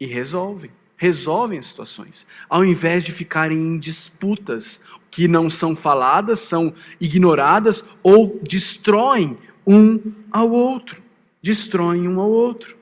e 0.01 0.07
resolvem 0.07 0.71
resolvem 1.03 1.59
as 1.59 1.67
situações, 1.67 2.25
ao 2.49 2.65
invés 2.65 3.03
de 3.03 3.11
ficarem 3.11 3.59
em 3.59 3.77
disputas 3.77 4.85
que 5.11 5.27
não 5.27 5.51
são 5.51 5.75
faladas, 5.75 6.39
são 6.39 6.73
ignoradas 7.01 7.97
ou 8.05 8.39
destroem 8.41 9.37
um 9.67 10.01
ao 10.31 10.49
outro. 10.49 11.02
Destroem 11.43 12.09
um 12.09 12.21
ao 12.21 12.31
outro. 12.31 12.77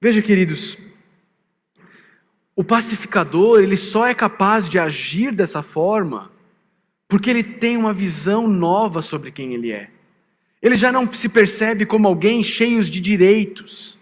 Veja, 0.00 0.22
queridos, 0.22 0.78
o 2.54 2.62
pacificador, 2.62 3.60
ele 3.60 3.76
só 3.76 4.06
é 4.06 4.14
capaz 4.14 4.68
de 4.68 4.78
agir 4.78 5.34
dessa 5.34 5.62
forma 5.62 6.30
porque 7.08 7.30
ele 7.30 7.42
tem 7.42 7.76
uma 7.76 7.92
visão 7.92 8.48
nova 8.48 9.02
sobre 9.02 9.30
quem 9.30 9.54
ele 9.54 9.70
é. 9.70 9.90
Ele 10.62 10.76
já 10.76 10.90
não 10.90 11.12
se 11.12 11.28
percebe 11.28 11.84
como 11.86 12.08
alguém 12.08 12.42
cheio 12.42 12.82
de 12.82 13.00
direitos 13.00 13.96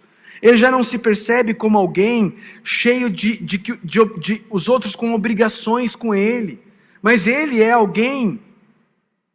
ele 0.44 0.59
já 0.59 0.70
não 0.70 0.85
se 0.85 0.98
percebe 0.98 1.55
como 1.55 1.79
alguém 1.79 2.37
cheio 2.62 3.09
de, 3.09 3.38
de, 3.38 3.57
de, 3.57 3.79
de, 3.83 4.44
os 4.50 4.68
outros 4.68 4.94
com 4.94 5.14
obrigações 5.14 5.96
com 5.96 6.14
ele, 6.14 6.61
mas 7.00 7.27
ele 7.27 7.62
é 7.62 7.70
alguém 7.70 8.38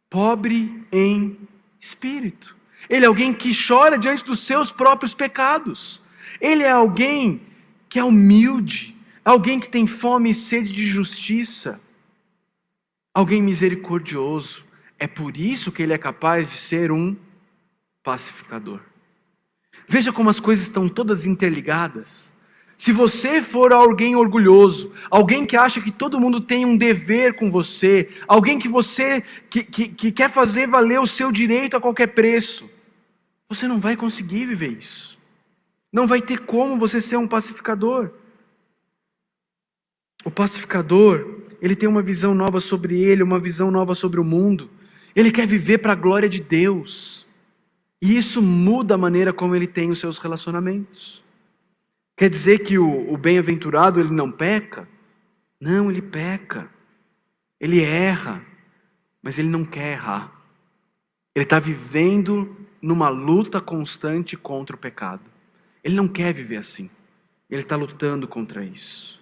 pobre 0.08 0.84
em 0.92 1.36
espírito. 1.80 2.56
Ele 2.90 3.04
é 3.04 3.08
alguém 3.08 3.32
que 3.32 3.52
chora 3.54 3.96
diante 3.96 4.24
dos 4.24 4.40
seus 4.40 4.72
próprios 4.72 5.14
pecados. 5.14 6.02
Ele 6.40 6.64
é 6.64 6.72
alguém 6.72 7.40
que 7.88 8.00
é 8.00 8.04
humilde, 8.04 8.96
alguém 9.24 9.60
que 9.60 9.68
tem 9.68 9.86
fome 9.86 10.30
e 10.30 10.34
sede 10.34 10.72
de 10.72 10.88
justiça, 10.88 11.80
alguém 13.14 13.40
misericordioso. 13.40 14.64
É 14.98 15.06
por 15.06 15.36
isso 15.36 15.70
que 15.70 15.84
ele 15.84 15.92
é 15.92 15.98
capaz 15.98 16.48
de 16.48 16.56
ser 16.56 16.90
um 16.90 17.16
pacificador. 18.02 18.80
Veja 19.86 20.12
como 20.12 20.28
as 20.28 20.40
coisas 20.40 20.66
estão 20.66 20.88
todas 20.88 21.24
interligadas. 21.24 22.34
Se 22.76 22.90
você 22.92 23.40
for 23.40 23.72
alguém 23.72 24.16
orgulhoso, 24.16 24.92
alguém 25.10 25.44
que 25.44 25.56
acha 25.56 25.80
que 25.80 25.92
todo 25.92 26.18
mundo 26.18 26.40
tem 26.40 26.64
um 26.64 26.76
dever 26.76 27.34
com 27.34 27.50
você, 27.50 28.08
alguém 28.26 28.58
que 28.58 28.68
você 28.68 29.22
que, 29.48 29.62
que, 29.62 29.88
que 29.88 30.10
quer 30.10 30.30
fazer 30.30 30.66
valer 30.66 30.98
o 31.00 31.06
seu 31.06 31.30
direito 31.30 31.76
a 31.76 31.80
qualquer 31.80 32.08
preço, 32.08 32.79
você 33.50 33.66
não 33.66 33.80
vai 33.80 33.96
conseguir 33.96 34.46
viver 34.46 34.78
isso. 34.78 35.18
Não 35.92 36.06
vai 36.06 36.22
ter 36.22 36.38
como 36.38 36.78
você 36.78 37.00
ser 37.00 37.16
um 37.16 37.26
pacificador. 37.26 38.12
O 40.24 40.30
pacificador, 40.30 41.40
ele 41.60 41.74
tem 41.74 41.88
uma 41.88 42.00
visão 42.00 42.32
nova 42.32 42.60
sobre 42.60 43.02
ele, 43.02 43.24
uma 43.24 43.40
visão 43.40 43.68
nova 43.68 43.96
sobre 43.96 44.20
o 44.20 44.24
mundo. 44.24 44.70
Ele 45.16 45.32
quer 45.32 45.48
viver 45.48 45.78
para 45.78 45.94
a 45.94 45.96
glória 45.96 46.28
de 46.28 46.40
Deus. 46.40 47.26
E 48.00 48.16
isso 48.16 48.40
muda 48.40 48.94
a 48.94 48.98
maneira 48.98 49.32
como 49.32 49.56
ele 49.56 49.66
tem 49.66 49.90
os 49.90 49.98
seus 49.98 50.16
relacionamentos. 50.18 51.20
Quer 52.16 52.30
dizer 52.30 52.60
que 52.60 52.78
o, 52.78 53.12
o 53.12 53.16
bem-aventurado 53.16 53.98
ele 53.98 54.12
não 54.12 54.30
peca? 54.30 54.88
Não, 55.60 55.90
ele 55.90 56.00
peca. 56.00 56.70
Ele 57.58 57.82
erra, 57.82 58.40
mas 59.20 59.40
ele 59.40 59.48
não 59.48 59.64
quer 59.64 59.94
errar. 59.94 60.39
Ele 61.34 61.44
está 61.44 61.58
vivendo 61.58 62.56
numa 62.82 63.08
luta 63.08 63.60
constante 63.60 64.36
contra 64.36 64.74
o 64.74 64.78
pecado. 64.78 65.30
Ele 65.82 65.94
não 65.94 66.08
quer 66.08 66.32
viver 66.32 66.56
assim. 66.56 66.90
Ele 67.48 67.62
está 67.62 67.76
lutando 67.76 68.26
contra 68.26 68.64
isso. 68.64 69.20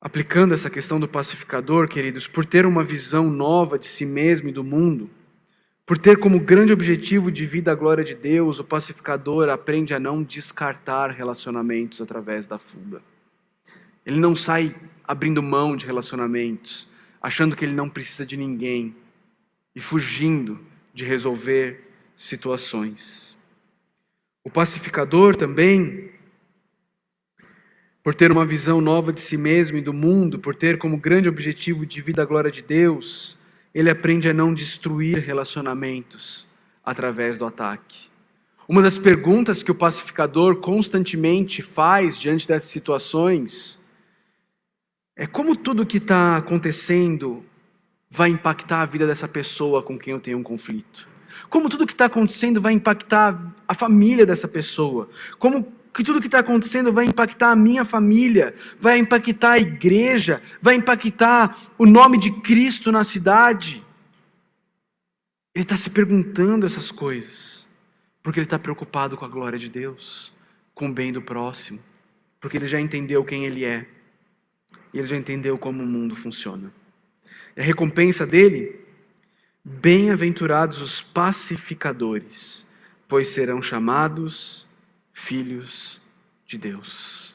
Aplicando 0.00 0.54
essa 0.54 0.70
questão 0.70 1.00
do 1.00 1.08
pacificador, 1.08 1.88
queridos, 1.88 2.26
por 2.26 2.44
ter 2.44 2.66
uma 2.66 2.84
visão 2.84 3.30
nova 3.30 3.78
de 3.78 3.86
si 3.86 4.04
mesmo 4.04 4.48
e 4.48 4.52
do 4.52 4.62
mundo, 4.62 5.10
por 5.86 5.96
ter 5.96 6.18
como 6.18 6.40
grande 6.40 6.72
objetivo 6.72 7.30
de 7.30 7.46
vida 7.46 7.72
a 7.72 7.74
glória 7.74 8.04
de 8.04 8.14
Deus, 8.14 8.58
o 8.58 8.64
pacificador 8.64 9.48
aprende 9.48 9.94
a 9.94 10.00
não 10.00 10.22
descartar 10.22 11.10
relacionamentos 11.10 12.00
através 12.00 12.46
da 12.46 12.58
fuga. 12.58 13.00
Ele 14.04 14.20
não 14.20 14.36
sai 14.36 14.74
abrindo 15.04 15.42
mão 15.42 15.76
de 15.76 15.86
relacionamentos, 15.86 16.88
achando 17.20 17.56
que 17.56 17.64
ele 17.64 17.74
não 17.74 17.88
precisa 17.88 18.26
de 18.26 18.36
ninguém 18.36 18.94
e 19.76 19.80
fugindo 19.80 20.58
de 20.94 21.04
resolver 21.04 21.90
situações. 22.16 23.36
O 24.42 24.48
pacificador 24.48 25.36
também, 25.36 26.10
por 28.02 28.14
ter 28.14 28.32
uma 28.32 28.46
visão 28.46 28.80
nova 28.80 29.12
de 29.12 29.20
si 29.20 29.36
mesmo 29.36 29.76
e 29.76 29.82
do 29.82 29.92
mundo, 29.92 30.38
por 30.38 30.54
ter 30.54 30.78
como 30.78 30.96
grande 30.96 31.28
objetivo 31.28 31.84
de 31.84 32.00
vida 32.00 32.22
a 32.22 32.24
glória 32.24 32.50
de 32.50 32.62
Deus, 32.62 33.36
ele 33.74 33.90
aprende 33.90 34.30
a 34.30 34.32
não 34.32 34.54
destruir 34.54 35.18
relacionamentos 35.18 36.48
através 36.82 37.36
do 37.36 37.44
ataque. 37.44 38.08
Uma 38.66 38.80
das 38.80 38.96
perguntas 38.96 39.62
que 39.62 39.70
o 39.70 39.74
pacificador 39.74 40.56
constantemente 40.56 41.60
faz 41.60 42.18
diante 42.18 42.48
dessas 42.48 42.70
situações 42.70 43.78
é 45.14 45.26
como 45.26 45.54
tudo 45.54 45.84
que 45.84 45.98
está 45.98 46.38
acontecendo 46.38 47.44
vai 48.10 48.30
impactar 48.30 48.82
a 48.82 48.86
vida 48.86 49.06
dessa 49.06 49.28
pessoa 49.28 49.82
com 49.82 49.98
quem 49.98 50.12
eu 50.12 50.20
tenho 50.20 50.38
um 50.38 50.42
conflito. 50.42 51.08
Como 51.48 51.68
tudo 51.68 51.86
que 51.86 51.92
está 51.92 52.06
acontecendo 52.06 52.60
vai 52.60 52.72
impactar 52.72 53.54
a 53.66 53.74
família 53.74 54.26
dessa 54.26 54.48
pessoa. 54.48 55.08
Como 55.38 55.72
que 55.96 56.04
tudo 56.04 56.20
que 56.20 56.26
está 56.26 56.40
acontecendo 56.40 56.92
vai 56.92 57.06
impactar 57.06 57.52
a 57.52 57.56
minha 57.56 57.84
família, 57.84 58.54
vai 58.78 58.98
impactar 58.98 59.52
a 59.52 59.58
igreja, 59.58 60.42
vai 60.60 60.74
impactar 60.74 61.58
o 61.78 61.86
nome 61.86 62.18
de 62.18 62.30
Cristo 62.42 62.92
na 62.92 63.02
cidade. 63.02 63.82
Ele 65.54 65.62
está 65.62 65.74
se 65.74 65.88
perguntando 65.88 66.66
essas 66.66 66.90
coisas, 66.90 67.66
porque 68.22 68.38
ele 68.38 68.44
está 68.44 68.58
preocupado 68.58 69.16
com 69.16 69.24
a 69.24 69.28
glória 69.28 69.58
de 69.58 69.70
Deus, 69.70 70.32
com 70.74 70.88
o 70.88 70.92
bem 70.92 71.10
do 71.10 71.22
próximo, 71.22 71.80
porque 72.38 72.58
ele 72.58 72.68
já 72.68 72.78
entendeu 72.78 73.24
quem 73.24 73.46
ele 73.46 73.64
é, 73.64 73.88
e 74.92 74.98
ele 74.98 75.06
já 75.06 75.16
entendeu 75.16 75.56
como 75.56 75.82
o 75.82 75.86
mundo 75.86 76.14
funciona. 76.14 76.70
A 77.56 77.62
recompensa 77.62 78.26
dele? 78.26 78.78
Bem-aventurados 79.64 80.80
os 80.82 81.00
pacificadores, 81.00 82.70
pois 83.08 83.28
serão 83.28 83.62
chamados 83.62 84.66
filhos 85.12 86.00
de 86.46 86.58
Deus. 86.58 87.34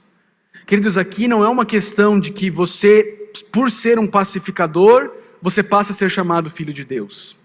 Queridos, 0.65 0.97
aqui 0.97 1.27
não 1.27 1.43
é 1.43 1.49
uma 1.49 1.65
questão 1.65 2.19
de 2.19 2.31
que 2.31 2.49
você, 2.49 3.29
por 3.51 3.71
ser 3.71 3.99
um 3.99 4.07
pacificador, 4.07 5.12
você 5.41 5.63
passa 5.63 5.91
a 5.91 5.95
ser 5.95 6.10
chamado 6.10 6.49
filho 6.49 6.71
de 6.71 6.86
Deus. 6.86 7.36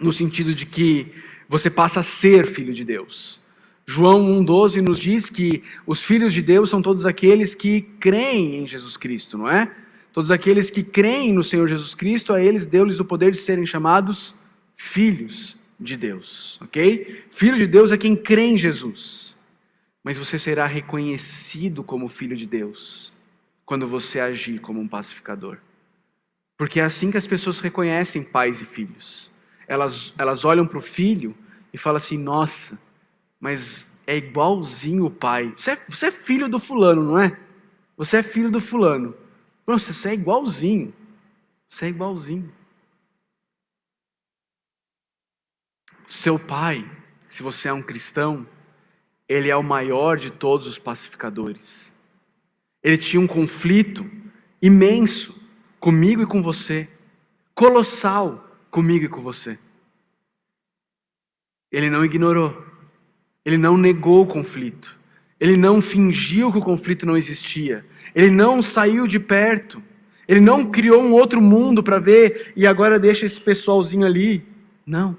No 0.00 0.12
sentido 0.12 0.54
de 0.54 0.64
que 0.64 1.12
você 1.48 1.68
passa 1.68 2.00
a 2.00 2.02
ser 2.02 2.46
filho 2.46 2.72
de 2.72 2.84
Deus. 2.84 3.38
João 3.86 4.20
1,12 4.42 4.80
nos 4.80 4.98
diz 4.98 5.28
que 5.28 5.62
os 5.86 6.00
filhos 6.00 6.32
de 6.32 6.40
Deus 6.40 6.70
são 6.70 6.80
todos 6.80 7.04
aqueles 7.04 7.54
que 7.54 7.82
creem 8.00 8.56
em 8.62 8.66
Jesus 8.66 8.96
Cristo, 8.96 9.36
não 9.36 9.50
é? 9.50 9.70
Todos 10.12 10.30
aqueles 10.30 10.70
que 10.70 10.82
creem 10.82 11.32
no 11.32 11.42
Senhor 11.42 11.68
Jesus 11.68 11.94
Cristo, 11.94 12.32
a 12.32 12.42
eles 12.42 12.66
deu-lhes 12.66 12.98
o 12.98 13.04
poder 13.04 13.32
de 13.32 13.38
serem 13.38 13.66
chamados 13.66 14.34
filhos 14.76 15.56
de 15.78 15.96
Deus, 15.96 16.58
ok? 16.60 17.24
Filho 17.30 17.56
de 17.56 17.66
Deus 17.66 17.92
é 17.92 17.96
quem 17.96 18.16
crê 18.16 18.42
em 18.42 18.58
Jesus. 18.58 19.34
Mas 20.02 20.18
você 20.18 20.38
será 20.38 20.66
reconhecido 20.66 21.84
como 21.84 22.08
filho 22.08 22.36
de 22.36 22.46
Deus 22.46 23.12
quando 23.64 23.86
você 23.86 24.18
agir 24.18 24.58
como 24.60 24.80
um 24.80 24.88
pacificador. 24.88 25.58
Porque 26.56 26.80
é 26.80 26.84
assim 26.84 27.10
que 27.10 27.16
as 27.16 27.26
pessoas 27.26 27.60
reconhecem 27.60 28.24
pais 28.24 28.60
e 28.60 28.64
filhos. 28.64 29.30
Elas, 29.66 30.12
elas 30.18 30.44
olham 30.44 30.66
para 30.66 30.78
o 30.78 30.82
filho 30.82 31.34
e 31.72 31.78
falam 31.78 31.98
assim: 31.98 32.18
nossa, 32.18 32.82
mas 33.38 34.00
é 34.06 34.16
igualzinho 34.16 35.06
o 35.06 35.10
pai. 35.10 35.52
Você 35.56 35.70
é, 35.70 35.78
você 35.88 36.06
é 36.06 36.10
filho 36.10 36.48
do 36.48 36.58
fulano, 36.58 37.02
não 37.02 37.18
é? 37.18 37.38
Você 37.96 38.16
é 38.16 38.22
filho 38.22 38.50
do 38.50 38.60
fulano. 38.60 39.14
Nossa, 39.70 39.92
você 39.92 40.08
é 40.08 40.14
igualzinho. 40.14 40.92
Você 41.68 41.84
é 41.84 41.88
igualzinho. 41.90 42.52
Seu 46.08 46.40
pai, 46.40 46.84
se 47.24 47.40
você 47.40 47.68
é 47.68 47.72
um 47.72 47.80
cristão, 47.80 48.44
ele 49.28 49.48
é 49.48 49.54
o 49.54 49.62
maior 49.62 50.16
de 50.16 50.32
todos 50.32 50.66
os 50.66 50.76
pacificadores. 50.76 51.94
Ele 52.82 52.98
tinha 52.98 53.20
um 53.20 53.28
conflito 53.28 54.04
imenso 54.60 55.48
comigo 55.78 56.20
e 56.20 56.26
com 56.26 56.42
você, 56.42 56.90
colossal 57.54 58.52
comigo 58.72 59.04
e 59.04 59.08
com 59.08 59.20
você. 59.20 59.56
Ele 61.70 61.88
não 61.88 62.04
ignorou, 62.04 62.66
ele 63.44 63.56
não 63.56 63.76
negou 63.76 64.24
o 64.24 64.26
conflito, 64.26 64.98
ele 65.38 65.56
não 65.56 65.80
fingiu 65.80 66.50
que 66.50 66.58
o 66.58 66.64
conflito 66.64 67.06
não 67.06 67.16
existia, 67.16 67.88
ele 68.14 68.30
não 68.30 68.62
saiu 68.62 69.06
de 69.06 69.18
perto. 69.18 69.82
Ele 70.26 70.40
não 70.40 70.70
criou 70.70 71.02
um 71.02 71.12
outro 71.12 71.40
mundo 71.40 71.82
para 71.82 71.98
ver 71.98 72.52
e 72.54 72.66
agora 72.66 72.98
deixa 72.98 73.26
esse 73.26 73.40
pessoalzinho 73.40 74.06
ali. 74.06 74.46
Não. 74.86 75.16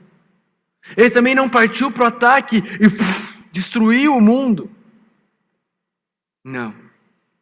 Ele 0.96 1.10
também 1.10 1.36
não 1.36 1.50
partiu 1.50 1.92
para 1.92 2.04
o 2.04 2.08
ataque 2.08 2.58
e 2.58 3.52
destruiu 3.52 4.16
o 4.16 4.22
mundo. 4.22 4.72
Não. 6.44 6.74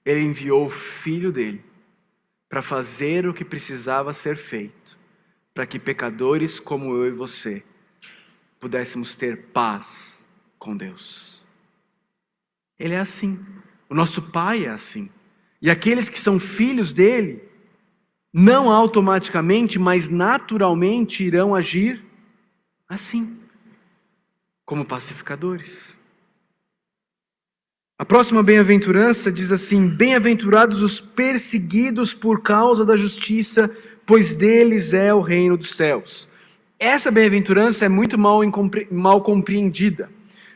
Ele 0.04 0.22
enviou 0.22 0.66
o 0.66 0.70
filho 0.70 1.32
dele 1.32 1.64
para 2.50 2.62
fazer 2.62 3.28
o 3.28 3.34
que 3.34 3.46
precisava 3.46 4.12
ser 4.12 4.36
feito, 4.36 4.98
para 5.54 5.68
que 5.68 5.78
pecadores 5.78 6.60
como 6.60 6.96
eu 6.96 7.08
e 7.08 7.12
você 7.12 7.64
pudéssemos 8.60 9.16
ter 9.16 9.38
paz 9.54 10.26
com 10.58 10.76
Deus. 10.76 11.42
Ele 12.78 12.94
é 12.94 13.00
assim. 13.00 13.40
O 13.90 13.96
nosso 13.96 14.32
Pai 14.32 14.66
é 14.66 14.70
assim. 14.70 15.10
E 15.62 15.70
aqueles 15.70 16.08
que 16.10 16.20
são 16.20 16.40
filhos 16.40 16.94
dele, 16.94 17.44
não 18.32 18.70
automaticamente, 18.70 19.78
mas 19.78 20.08
naturalmente 20.08 21.24
irão 21.24 21.54
agir 21.54 22.04
assim, 22.88 23.40
como 24.66 24.86
pacificadores. 24.86 25.98
A 27.98 28.06
próxima 28.06 28.42
bem-aventurança 28.42 29.32
diz 29.32 29.52
assim: 29.52 29.90
Bem-aventurados 29.96 30.82
os 30.82 31.02
perseguidos 31.02 32.14
por 32.14 32.42
causa 32.42 32.86
da 32.86 32.96
justiça, 32.96 33.76
pois 34.06 34.34
deles 34.34 34.94
é 34.94 35.14
o 35.14 35.22
reino 35.22 35.58
dos 35.58 35.72
céus. 35.76 36.30
Essa 36.80 37.12
bem-aventurança 37.12 37.86
é 37.86 37.90
muito 37.90 38.18
mal, 38.18 38.40
mal 38.90 39.22
compreendida. 39.22 40.10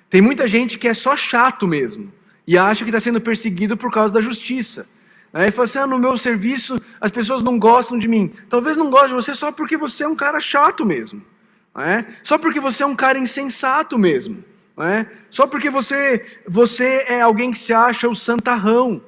Tem 0.09 0.21
muita 0.21 0.47
gente 0.47 0.77
que 0.77 0.87
é 0.87 0.93
só 0.93 1.17
chato 1.17 1.67
mesmo 1.67 2.11
e 2.45 2.57
acha 2.57 2.83
que 2.83 2.89
está 2.89 2.99
sendo 2.99 3.21
perseguido 3.21 3.77
por 3.77 3.91
causa 3.91 4.13
da 4.13 4.21
justiça. 4.21 4.89
Aí 5.33 5.49
fala 5.49 5.65
assim: 5.65 5.79
ah, 5.79 5.87
no 5.87 5.97
meu 5.97 6.15
serviço 6.17 6.81
as 7.01 7.11
pessoas 7.11 7.41
não 7.41 7.57
gostam 7.57 7.97
de 7.97 8.07
mim. 8.07 8.31
Talvez 8.49 8.77
não 8.77 8.89
gostem 8.89 9.09
de 9.09 9.15
você 9.15 9.33
só 9.33 9.51
porque 9.51 9.77
você 9.77 10.03
é 10.03 10.07
um 10.07 10.15
cara 10.15 10.39
chato 10.39 10.85
mesmo. 10.85 11.21
É? 11.75 12.05
Só 12.21 12.37
porque 12.37 12.59
você 12.59 12.83
é 12.83 12.85
um 12.85 12.95
cara 12.95 13.17
insensato 13.17 13.97
mesmo. 13.97 14.43
É? 14.77 15.05
Só 15.29 15.47
porque 15.47 15.69
você, 15.69 16.25
você 16.47 17.05
é 17.07 17.21
alguém 17.21 17.51
que 17.51 17.59
se 17.59 17.73
acha 17.73 18.07
o 18.07 18.15
santarrão. 18.15 19.01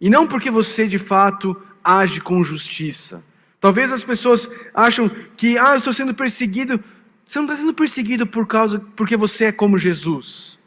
E 0.00 0.08
não 0.08 0.26
porque 0.26 0.50
você 0.50 0.86
de 0.86 0.98
fato 0.98 1.60
age 1.82 2.20
com 2.20 2.42
justiça. 2.44 3.24
Talvez 3.60 3.90
as 3.90 4.04
pessoas 4.04 4.48
acham 4.74 5.10
que, 5.36 5.56
ah, 5.58 5.72
eu 5.72 5.78
estou 5.78 5.92
sendo 5.92 6.14
perseguido. 6.14 6.82
Você 7.26 7.38
não 7.38 7.46
está 7.46 7.56
sendo 7.56 7.72
perseguido 7.72 8.26
por 8.26 8.46
causa, 8.46 8.78
porque 8.94 9.16
você 9.16 9.46
é 9.46 9.52
como 9.52 9.78
Jesus. 9.78 10.58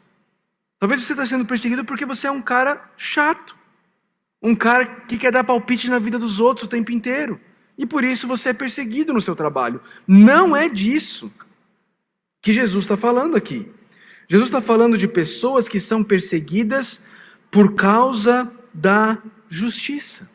Talvez 0.78 1.02
você 1.02 1.12
está 1.12 1.26
sendo 1.26 1.44
perseguido 1.44 1.84
porque 1.84 2.06
você 2.06 2.26
é 2.26 2.30
um 2.30 2.42
cara 2.42 2.90
chato. 2.96 3.56
Um 4.40 4.54
cara 4.54 4.86
que 4.86 5.18
quer 5.18 5.32
dar 5.32 5.42
palpite 5.42 5.90
na 5.90 5.98
vida 5.98 6.18
dos 6.18 6.38
outros 6.38 6.66
o 6.66 6.70
tempo 6.70 6.92
inteiro. 6.92 7.40
E 7.76 7.84
por 7.84 8.04
isso 8.04 8.26
você 8.26 8.50
é 8.50 8.54
perseguido 8.54 9.12
no 9.12 9.20
seu 9.20 9.34
trabalho. 9.34 9.80
Não 10.06 10.56
é 10.56 10.68
disso 10.68 11.32
que 12.40 12.52
Jesus 12.52 12.84
está 12.84 12.96
falando 12.96 13.36
aqui. 13.36 13.70
Jesus 14.28 14.48
está 14.48 14.60
falando 14.60 14.98
de 14.98 15.08
pessoas 15.08 15.68
que 15.68 15.80
são 15.80 16.04
perseguidas 16.04 17.10
por 17.50 17.74
causa 17.74 18.50
da 18.72 19.18
justiça. 19.48 20.30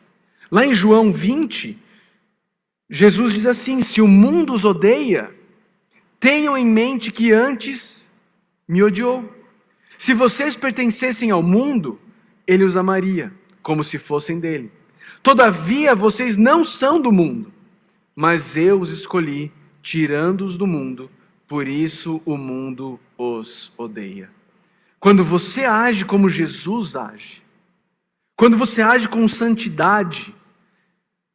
Lá 0.50 0.66
em 0.66 0.74
João 0.74 1.12
20, 1.12 1.78
Jesus 2.90 3.32
diz 3.32 3.46
assim: 3.46 3.82
Se 3.82 4.00
o 4.00 4.08
mundo 4.08 4.52
os 4.52 4.64
odeia, 4.64 5.34
tenham 6.18 6.56
em 6.56 6.66
mente 6.66 7.12
que 7.12 7.32
antes 7.32 8.08
me 8.66 8.82
odiou. 8.82 9.32
Se 10.04 10.12
vocês 10.12 10.54
pertencessem 10.54 11.30
ao 11.30 11.42
mundo, 11.42 11.98
ele 12.46 12.62
os 12.62 12.76
amaria, 12.76 13.32
como 13.62 13.82
se 13.82 13.96
fossem 13.96 14.38
dele. 14.38 14.70
Todavia 15.22 15.94
vocês 15.94 16.36
não 16.36 16.62
são 16.62 17.00
do 17.00 17.10
mundo, 17.10 17.50
mas 18.14 18.54
eu 18.54 18.78
os 18.78 18.90
escolhi, 18.90 19.50
tirando-os 19.80 20.58
do 20.58 20.66
mundo, 20.66 21.10
por 21.48 21.66
isso 21.66 22.20
o 22.26 22.36
mundo 22.36 23.00
os 23.16 23.72
odeia. 23.78 24.30
Quando 25.00 25.24
você 25.24 25.64
age 25.64 26.04
como 26.04 26.28
Jesus 26.28 26.94
age, 26.96 27.42
quando 28.36 28.58
você 28.58 28.82
age 28.82 29.08
com 29.08 29.26
santidade, 29.26 30.34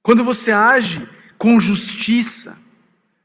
quando 0.04 0.24
você 0.24 0.52
age 0.52 1.10
com 1.40 1.60
justiça, 1.60 2.64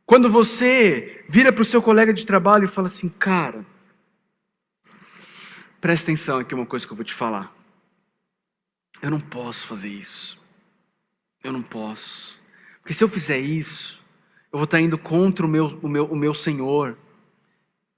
quando 0.06 0.30
você 0.30 1.22
vira 1.28 1.52
para 1.52 1.60
o 1.60 1.66
seu 1.66 1.82
colega 1.82 2.14
de 2.14 2.24
trabalho 2.24 2.64
e 2.64 2.66
fala 2.66 2.86
assim, 2.86 3.10
cara, 3.10 3.73
presta 5.84 6.06
atenção 6.06 6.38
aqui 6.38 6.54
uma 6.54 6.64
coisa 6.64 6.86
que 6.86 6.92
eu 6.94 6.96
vou 6.96 7.04
te 7.04 7.12
falar. 7.12 7.54
Eu 9.02 9.10
não 9.10 9.20
posso 9.20 9.66
fazer 9.66 9.90
isso. 9.90 10.40
Eu 11.42 11.52
não 11.52 11.60
posso. 11.60 12.38
Porque 12.80 12.94
se 12.94 13.04
eu 13.04 13.08
fizer 13.08 13.38
isso, 13.38 14.02
eu 14.50 14.58
vou 14.58 14.64
estar 14.64 14.80
indo 14.80 14.96
contra 14.96 15.44
o 15.44 15.48
meu, 15.48 15.78
o 15.82 15.86
meu, 15.86 16.06
o 16.06 16.16
meu 16.16 16.32
Senhor. 16.32 16.96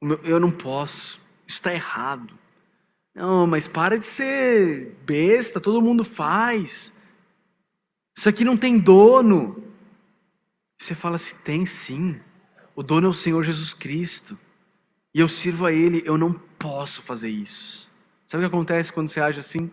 O 0.00 0.06
meu, 0.06 0.20
eu 0.24 0.40
não 0.40 0.50
posso. 0.50 1.20
Está 1.46 1.72
errado. 1.72 2.36
Não, 3.14 3.46
mas 3.46 3.68
para 3.68 3.96
de 3.96 4.06
ser 4.06 4.96
besta, 5.06 5.60
todo 5.60 5.80
mundo 5.80 6.02
faz. 6.02 7.00
Isso 8.18 8.28
aqui 8.28 8.44
não 8.44 8.56
tem 8.56 8.80
dono. 8.80 9.62
Você 10.76 10.92
fala 10.92 11.14
assim: 11.14 11.36
tem 11.44 11.64
sim. 11.64 12.20
O 12.74 12.82
dono 12.82 13.06
é 13.06 13.10
o 13.10 13.12
Senhor 13.12 13.44
Jesus 13.44 13.72
Cristo. 13.72 14.36
E 15.16 15.20
eu 15.20 15.28
sirvo 15.28 15.64
a 15.64 15.72
Ele, 15.72 16.02
eu 16.04 16.18
não 16.18 16.30
posso 16.30 17.00
fazer 17.00 17.30
isso. 17.30 17.90
Sabe 18.28 18.44
o 18.44 18.50
que 18.50 18.54
acontece 18.54 18.92
quando 18.92 19.08
você 19.08 19.18
age 19.18 19.40
assim? 19.40 19.72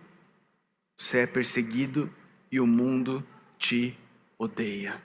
Você 0.96 1.18
é 1.18 1.26
perseguido 1.26 2.10
e 2.50 2.58
o 2.58 2.66
mundo 2.66 3.22
te 3.58 3.94
odeia. 4.38 5.02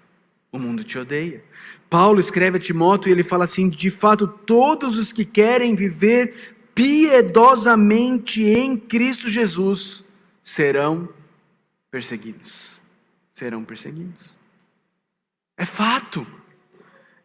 O 0.50 0.58
mundo 0.58 0.82
te 0.82 0.98
odeia. 0.98 1.44
Paulo 1.90 2.22
escreve 2.22 2.56
a 2.56 2.62
Timóteo 2.62 3.10
e 3.10 3.12
ele 3.12 3.22
fala 3.22 3.44
assim: 3.44 3.70
de 3.70 3.90
fato, 3.90 4.30
todos 4.30 4.98
os 4.98 5.12
que 5.12 5.26
querem 5.26 5.76
viver 5.76 6.56
piedosamente 6.74 8.42
em 8.42 8.78
Cristo 8.78 9.28
Jesus 9.28 10.06
serão 10.42 11.10
perseguidos. 11.92 12.80
Serão 13.30 13.66
perseguidos. 13.66 14.38
É 15.58 15.66
fato. 15.66 16.26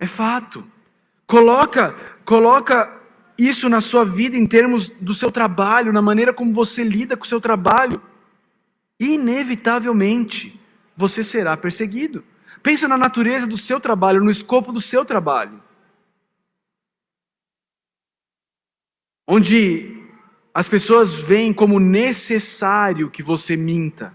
É 0.00 0.06
fato. 0.06 0.66
Coloca, 1.28 1.92
coloca 2.24 3.03
isso 3.38 3.68
na 3.68 3.80
sua 3.80 4.04
vida 4.04 4.36
em 4.36 4.46
termos 4.46 4.88
do 4.88 5.12
seu 5.12 5.30
trabalho, 5.30 5.92
na 5.92 6.02
maneira 6.02 6.32
como 6.32 6.52
você 6.52 6.84
lida 6.84 7.16
com 7.16 7.24
o 7.24 7.28
seu 7.28 7.40
trabalho. 7.40 8.00
Inevitavelmente, 8.98 10.60
você 10.96 11.24
será 11.24 11.56
perseguido. 11.56 12.24
Pensa 12.62 12.88
na 12.88 12.96
natureza 12.96 13.46
do 13.46 13.58
seu 13.58 13.80
trabalho, 13.80 14.22
no 14.24 14.30
escopo 14.30 14.72
do 14.72 14.80
seu 14.80 15.04
trabalho. 15.04 15.62
Onde 19.26 20.02
as 20.52 20.68
pessoas 20.68 21.12
veem 21.12 21.52
como 21.52 21.80
necessário 21.80 23.10
que 23.10 23.22
você 23.22 23.56
minta, 23.56 24.14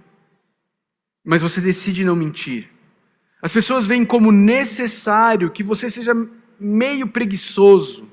mas 1.23 1.41
você 1.41 1.60
decide 1.60 2.05
não 2.05 2.15
mentir. 2.15 2.69
As 3.41 3.51
pessoas 3.51 3.86
veem 3.86 4.05
como 4.05 4.32
necessário 4.32 5.51
que 5.51 5.63
você 5.63 5.89
seja 5.89 6.13
meio 6.60 7.08
preguiçoso, 7.08 8.10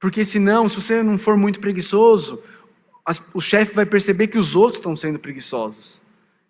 porque 0.00 0.24
senão, 0.24 0.68
se 0.68 0.76
você 0.76 1.02
não 1.02 1.18
for 1.18 1.36
muito 1.36 1.60
preguiçoso, 1.60 2.42
o 3.34 3.40
chefe 3.40 3.74
vai 3.74 3.86
perceber 3.86 4.28
que 4.28 4.38
os 4.38 4.54
outros 4.54 4.78
estão 4.78 4.96
sendo 4.96 5.18
preguiçosos. 5.18 6.00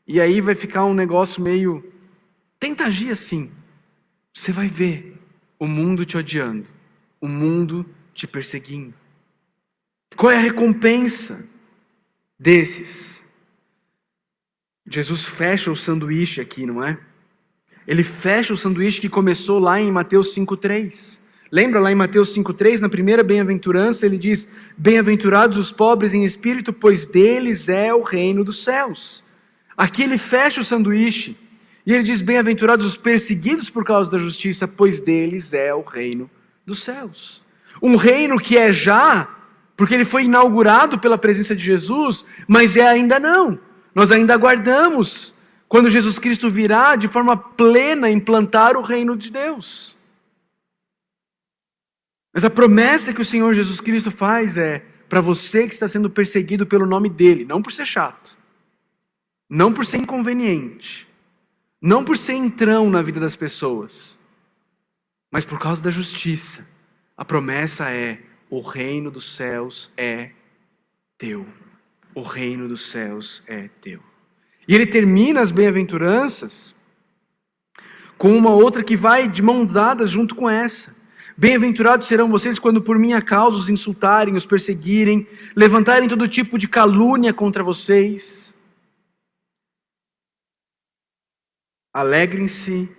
E 0.06 0.20
aí 0.20 0.40
vai 0.40 0.54
ficar 0.54 0.84
um 0.84 0.94
negócio 0.94 1.42
meio. 1.42 1.84
Tenta 2.58 2.84
agir 2.84 3.10
assim. 3.10 3.52
Você 4.32 4.52
vai 4.52 4.68
ver 4.68 5.16
o 5.58 5.66
mundo 5.66 6.04
te 6.04 6.16
odiando, 6.16 6.68
o 7.20 7.28
mundo 7.28 7.86
te 8.14 8.26
perseguindo. 8.26 8.94
Qual 10.16 10.30
é 10.30 10.36
a 10.36 10.40
recompensa 10.40 11.50
desses? 12.38 13.26
Jesus 14.88 15.24
fecha 15.24 15.70
o 15.70 15.76
sanduíche 15.76 16.40
aqui, 16.40 16.64
não 16.66 16.82
é? 16.82 16.98
Ele 17.86 18.04
fecha 18.04 18.52
o 18.52 18.56
sanduíche 18.56 19.00
que 19.00 19.08
começou 19.08 19.58
lá 19.58 19.80
em 19.80 19.90
Mateus 19.90 20.34
5,3. 20.34 21.20
Lembra 21.50 21.80
lá 21.80 21.90
em 21.90 21.94
Mateus 21.94 22.34
5,3, 22.36 22.80
na 22.80 22.88
primeira 22.88 23.22
bem-aventurança, 23.22 24.04
ele 24.04 24.18
diz: 24.18 24.56
Bem-aventurados 24.76 25.56
os 25.56 25.72
pobres 25.72 26.12
em 26.12 26.24
espírito, 26.24 26.72
pois 26.72 27.06
deles 27.06 27.68
é 27.68 27.92
o 27.94 28.02
reino 28.02 28.44
dos 28.44 28.62
céus. 28.62 29.24
Aqui 29.76 30.02
ele 30.02 30.18
fecha 30.18 30.60
o 30.60 30.64
sanduíche 30.64 31.36
e 31.86 31.94
ele 31.94 32.02
diz: 32.02 32.20
Bem-aventurados 32.20 32.84
os 32.84 32.96
perseguidos 32.96 33.70
por 33.70 33.82
causa 33.82 34.10
da 34.10 34.18
justiça, 34.18 34.68
pois 34.68 35.00
deles 35.00 35.54
é 35.54 35.74
o 35.74 35.82
reino 35.82 36.30
dos 36.66 36.82
céus. 36.82 37.42
Um 37.80 37.96
reino 37.96 38.38
que 38.38 38.58
é 38.58 38.72
já, 38.72 39.26
porque 39.74 39.94
ele 39.94 40.04
foi 40.04 40.24
inaugurado 40.24 40.98
pela 40.98 41.16
presença 41.16 41.56
de 41.56 41.64
Jesus, 41.64 42.26
mas 42.46 42.76
é 42.76 42.86
ainda 42.86 43.18
não. 43.18 43.58
Nós 43.94 44.12
ainda 44.12 44.34
aguardamos 44.34 45.38
quando 45.66 45.88
Jesus 45.88 46.18
Cristo 46.18 46.50
virá 46.50 46.94
de 46.94 47.08
forma 47.08 47.36
plena 47.36 48.10
implantar 48.10 48.76
o 48.76 48.82
reino 48.82 49.16
de 49.16 49.30
Deus. 49.30 49.97
Mas 52.32 52.44
a 52.44 52.50
promessa 52.50 53.12
que 53.12 53.20
o 53.20 53.24
Senhor 53.24 53.54
Jesus 53.54 53.80
Cristo 53.80 54.10
faz 54.10 54.56
é 54.56 54.84
para 55.08 55.20
você 55.20 55.66
que 55.66 55.72
está 55.72 55.88
sendo 55.88 56.10
perseguido 56.10 56.66
pelo 56.66 56.86
nome 56.86 57.08
dele, 57.08 57.44
não 57.44 57.62
por 57.62 57.72
ser 57.72 57.86
chato, 57.86 58.36
não 59.48 59.72
por 59.72 59.86
ser 59.86 59.96
inconveniente, 59.98 61.08
não 61.80 62.04
por 62.04 62.18
ser 62.18 62.34
entrão 62.34 62.90
na 62.90 63.00
vida 63.00 63.18
das 63.18 63.34
pessoas, 63.34 64.16
mas 65.30 65.44
por 65.44 65.58
causa 65.58 65.82
da 65.82 65.90
justiça. 65.90 66.70
A 67.16 67.24
promessa 67.24 67.90
é: 67.90 68.20
o 68.50 68.60
reino 68.60 69.10
dos 69.10 69.34
céus 69.34 69.90
é 69.96 70.30
teu. 71.16 71.46
O 72.14 72.22
reino 72.22 72.68
dos 72.68 72.90
céus 72.90 73.42
é 73.46 73.68
teu. 73.80 74.02
E 74.66 74.74
ele 74.74 74.86
termina 74.86 75.40
as 75.40 75.50
bem-aventuranças 75.50 76.74
com 78.18 78.36
uma 78.36 78.50
outra 78.50 78.82
que 78.82 78.96
vai 78.96 79.28
de 79.28 79.40
mãos 79.40 79.72
dadas 79.72 80.10
junto 80.10 80.34
com 80.34 80.50
essa. 80.50 80.97
Bem-aventurados 81.40 82.08
serão 82.08 82.28
vocês 82.28 82.58
quando 82.58 82.82
por 82.82 82.98
minha 82.98 83.22
causa 83.22 83.56
os 83.56 83.68
insultarem, 83.68 84.34
os 84.34 84.44
perseguirem, 84.44 85.24
levantarem 85.54 86.08
todo 86.08 86.26
tipo 86.26 86.58
de 86.58 86.66
calúnia 86.66 87.32
contra 87.32 87.62
vocês. 87.62 88.58
Alegrem-se 91.94 92.90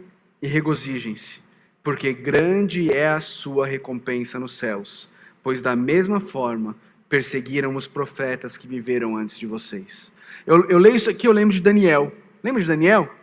e 0.42 0.48
regozijem-se, 0.48 1.42
porque 1.84 2.14
grande 2.14 2.90
é 2.90 3.10
a 3.10 3.20
sua 3.20 3.68
recompensa 3.68 4.40
nos 4.40 4.58
céus, 4.58 5.10
pois 5.44 5.60
da 5.60 5.76
mesma 5.76 6.22
forma 6.22 6.78
perseguiram 7.10 7.76
os 7.76 7.88
profetas 7.88 8.56
que 8.56 8.70
viveram 8.70 9.18
antes 9.18 9.38
de 9.38 9.46
vocês. 9.46 10.16
Eu, 10.48 10.64
eu 10.70 10.78
leio 10.78 10.96
isso 10.96 11.10
aqui, 11.10 11.28
eu 11.28 11.34
lembro 11.34 11.54
de 11.54 11.60
Daniel. 11.60 12.10
Lembra 12.42 12.62
de 12.62 12.68
Daniel? 12.70 13.14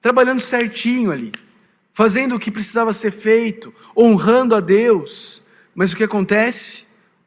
Trabalhando 0.00 0.40
certinho 0.40 1.10
ali, 1.10 1.30
fazendo 1.96 2.36
o 2.36 2.38
que 2.38 2.50
precisava 2.50 2.92
ser 2.92 3.10
feito, 3.10 3.72
honrando 3.96 4.54
a 4.54 4.60
Deus. 4.60 5.44
Mas 5.74 5.92
o 5.92 5.96
que 5.96 6.04
acontece? 6.04 6.86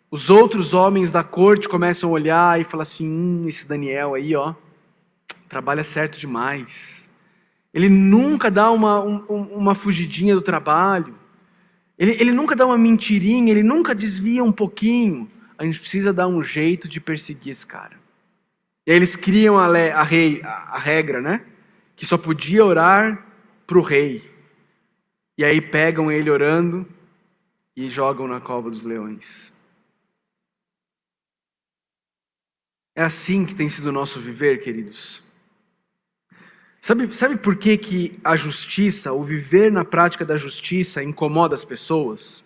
Os 0.09 0.29
outros 0.29 0.73
homens 0.73 1.11
da 1.11 1.23
corte 1.23 1.67
começam 1.67 2.09
a 2.09 2.13
olhar 2.13 2.61
e 2.61 2.63
falar 2.63 2.83
assim: 2.83 3.09
hum, 3.09 3.45
esse 3.47 3.67
Daniel 3.67 4.13
aí, 4.13 4.33
ó, 4.35 4.53
trabalha 5.49 5.83
certo 5.83 6.17
demais 6.17 7.09
ele 7.73 7.89
nunca 7.89 8.49
dá 8.49 8.71
uma, 8.71 8.99
um, 8.99 9.43
uma 9.51 9.75
fugidinha 9.75 10.33
do 10.33 10.41
trabalho. 10.41 11.15
Ele, 11.97 12.11
ele 12.19 12.31
nunca 12.31 12.55
dá 12.55 12.65
uma 12.65 12.77
mentirinha, 12.77 13.51
ele 13.51 13.63
nunca 13.63 13.93
desvia 13.93 14.43
um 14.43 14.51
pouquinho. 14.51 15.29
A 15.57 15.63
gente 15.65 15.79
precisa 15.79 16.11
dar 16.11 16.27
um 16.27 16.41
jeito 16.41 16.87
de 16.87 16.99
perseguir 16.99 17.51
esse 17.51 17.65
cara. 17.65 17.99
E 18.87 18.91
aí 18.91 18.97
eles 18.97 19.15
criam 19.15 19.57
a, 19.57 19.65
a, 19.65 20.03
rei, 20.03 20.41
a, 20.43 20.75
a 20.75 20.79
regra, 20.79 21.21
né? 21.21 21.41
Que 21.95 22.05
só 22.05 22.17
podia 22.17 22.65
orar 22.65 23.25
para 23.67 23.77
o 23.77 23.81
rei. 23.81 24.23
E 25.39 25.45
aí 25.45 25.61
pegam 25.61 26.11
ele 26.11 26.29
orando 26.29 26.85
e 27.73 27.89
jogam 27.89 28.27
na 28.27 28.41
cova 28.41 28.69
dos 28.69 28.83
leões. 28.83 29.53
É 32.93 33.03
assim 33.03 33.45
que 33.45 33.55
tem 33.55 33.69
sido 33.69 33.87
o 33.87 33.91
nosso 33.93 34.19
viver, 34.19 34.61
queridos. 34.61 35.23
Sabe, 36.81 37.15
sabe 37.15 37.37
por 37.37 37.55
que, 37.55 37.77
que 37.77 38.19
a 38.21 38.35
justiça, 38.35 39.13
o 39.13 39.23
viver 39.23 39.71
na 39.71 39.85
prática 39.85 40.25
da 40.25 40.35
justiça, 40.35 41.01
incomoda 41.01 41.55
as 41.55 41.63
pessoas? 41.63 42.43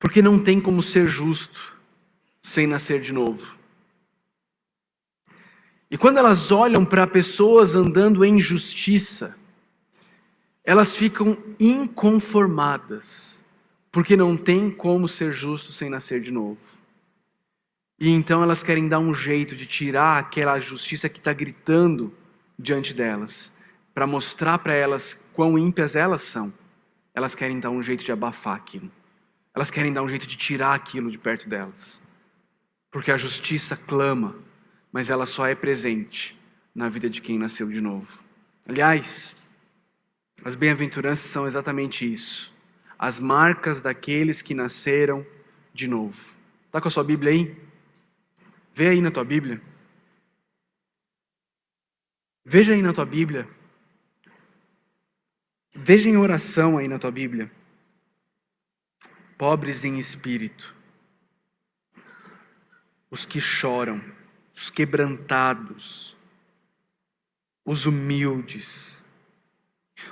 Porque 0.00 0.20
não 0.20 0.42
tem 0.42 0.60
como 0.60 0.82
ser 0.82 1.08
justo 1.08 1.80
sem 2.40 2.66
nascer 2.66 3.02
de 3.02 3.12
novo. 3.12 3.61
E 5.92 5.98
quando 5.98 6.16
elas 6.16 6.50
olham 6.50 6.86
para 6.86 7.06
pessoas 7.06 7.74
andando 7.74 8.24
em 8.24 8.40
justiça, 8.40 9.36
elas 10.64 10.96
ficam 10.96 11.36
inconformadas, 11.60 13.44
porque 13.90 14.16
não 14.16 14.34
tem 14.34 14.70
como 14.70 15.06
ser 15.06 15.34
justo 15.34 15.70
sem 15.70 15.90
nascer 15.90 16.22
de 16.22 16.30
novo. 16.30 16.56
E 18.00 18.08
então 18.08 18.42
elas 18.42 18.62
querem 18.62 18.88
dar 18.88 19.00
um 19.00 19.12
jeito 19.12 19.54
de 19.54 19.66
tirar 19.66 20.18
aquela 20.18 20.58
justiça 20.58 21.10
que 21.10 21.18
está 21.18 21.34
gritando 21.34 22.10
diante 22.58 22.94
delas, 22.94 23.52
para 23.92 24.06
mostrar 24.06 24.60
para 24.60 24.72
elas 24.72 25.28
quão 25.34 25.58
ímpias 25.58 25.94
elas 25.94 26.22
são. 26.22 26.54
Elas 27.12 27.34
querem 27.34 27.60
dar 27.60 27.68
um 27.68 27.82
jeito 27.82 28.02
de 28.02 28.10
abafar 28.10 28.56
aquilo. 28.56 28.90
Elas 29.54 29.70
querem 29.70 29.92
dar 29.92 30.02
um 30.02 30.08
jeito 30.08 30.26
de 30.26 30.38
tirar 30.38 30.72
aquilo 30.72 31.10
de 31.10 31.18
perto 31.18 31.50
delas. 31.50 32.02
Porque 32.90 33.12
a 33.12 33.18
justiça 33.18 33.76
clama, 33.76 34.34
mas 34.92 35.08
ela 35.08 35.24
só 35.24 35.46
é 35.46 35.54
presente 35.54 36.38
na 36.74 36.88
vida 36.88 37.08
de 37.08 37.20
quem 37.20 37.38
nasceu 37.38 37.68
de 37.68 37.80
novo. 37.80 38.22
Aliás, 38.68 39.42
as 40.44 40.54
bem-aventuranças 40.54 41.30
são 41.30 41.46
exatamente 41.46 42.10
isso. 42.10 42.52
As 42.98 43.18
marcas 43.18 43.80
daqueles 43.80 44.42
que 44.42 44.54
nasceram 44.54 45.26
de 45.72 45.88
novo. 45.88 46.34
Está 46.66 46.80
com 46.80 46.88
a 46.88 46.90
sua 46.90 47.02
Bíblia 47.02 47.32
aí? 47.32 47.56
Vê 48.72 48.88
aí 48.88 49.00
na 49.00 49.10
tua 49.10 49.24
Bíblia. 49.24 49.60
Veja 52.44 52.74
aí 52.74 52.82
na 52.82 52.92
tua 52.92 53.04
Bíblia. 53.04 53.48
Veja 55.74 56.08
em 56.08 56.16
oração 56.16 56.76
aí 56.76 56.88
na 56.88 56.98
tua 56.98 57.10
Bíblia. 57.10 57.50
Pobres 59.38 59.84
em 59.84 59.98
espírito. 59.98 60.74
Os 63.10 63.24
que 63.24 63.40
choram, 63.40 64.02
os 64.54 64.70
quebrantados, 64.70 66.16
os 67.64 67.86
humildes, 67.86 69.02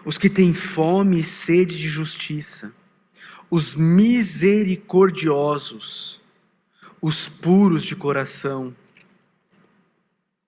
os 0.04 0.18
que 0.18 0.30
têm 0.30 0.54
fome 0.54 1.18
e 1.20 1.24
sede 1.24 1.78
de 1.78 1.88
justiça, 1.88 2.74
os 3.50 3.74
misericordiosos, 3.74 6.20
os 7.02 7.28
puros 7.28 7.82
de 7.82 7.96
coração, 7.96 8.76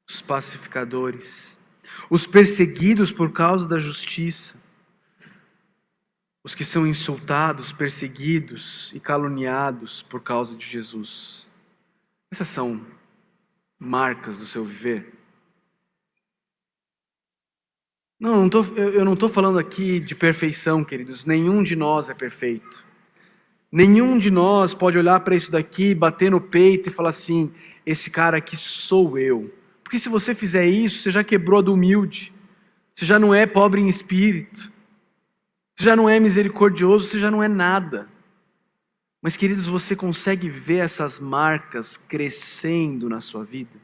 os 0.09 0.21
pacificadores, 0.21 1.59
os 2.09 2.25
perseguidos 2.27 3.11
por 3.11 3.33
causa 3.33 3.67
da 3.67 3.79
justiça, 3.79 4.61
os 6.45 6.55
que 6.55 6.65
são 6.65 6.87
insultados, 6.87 7.73
perseguidos 7.73 8.93
e 8.95 9.01
caluniados 9.01 10.03
por 10.03 10.21
causa 10.21 10.57
de 10.57 10.67
Jesus. 10.67 11.47
Essas 12.31 12.49
são 12.49 12.85
marcas 13.83 14.39
do 14.39 14.47
seu 14.47 14.65
viver. 14.65 15.13
Não, 18.19 18.43
não 18.43 18.49
tô, 18.49 18.63
eu 18.77 19.05
não 19.05 19.15
estou 19.15 19.29
falando 19.29 19.59
aqui 19.59 19.99
de 19.99 20.15
perfeição, 20.15 20.85
queridos. 20.85 21.27
Nenhum 21.27 21.63
de 21.65 21.75
nós 21.75 22.09
é 22.09 22.15
perfeito. 22.15 22.85
Nenhum 23.71 24.17
de 24.19 24.31
nós 24.31 24.73
pode 24.73 24.97
olhar 24.97 25.19
para 25.21 25.35
isso 25.35 25.51
daqui, 25.51 25.95
bater 25.95 26.31
no 26.31 26.41
peito 26.41 26.89
e 26.89 26.93
falar 26.93 27.09
assim: 27.09 27.53
esse 27.85 28.11
cara 28.11 28.37
aqui 28.37 28.57
sou 28.57 29.19
eu. 29.19 29.53
Porque 29.83 29.99
se 29.99 30.09
você 30.09 30.33
fizer 30.33 30.67
isso, 30.67 30.99
você 30.99 31.11
já 31.11 31.25
quebrou 31.25 31.59
a 31.59 31.63
do 31.63 31.73
humilde. 31.73 32.33
Você 32.95 33.05
já 33.05 33.19
não 33.19 33.35
é 33.35 33.47
pobre 33.47 33.81
em 33.81 33.89
espírito. 33.89 34.71
Você 35.75 35.85
já 35.85 35.97
não 35.97 36.09
é 36.09 36.21
misericordioso, 36.21 37.07
você 37.07 37.19
já 37.19 37.31
não 37.31 37.43
é 37.43 37.49
nada. 37.49 38.09
Mas, 39.23 39.37
queridos, 39.37 39.69
você 39.69 39.95
consegue 39.95 40.49
ver 40.49 40.79
essas 40.79 41.21
marcas 41.21 41.97
crescendo 41.97 43.09
na 43.09 43.21
sua 43.21 43.45
vida? 43.45 43.81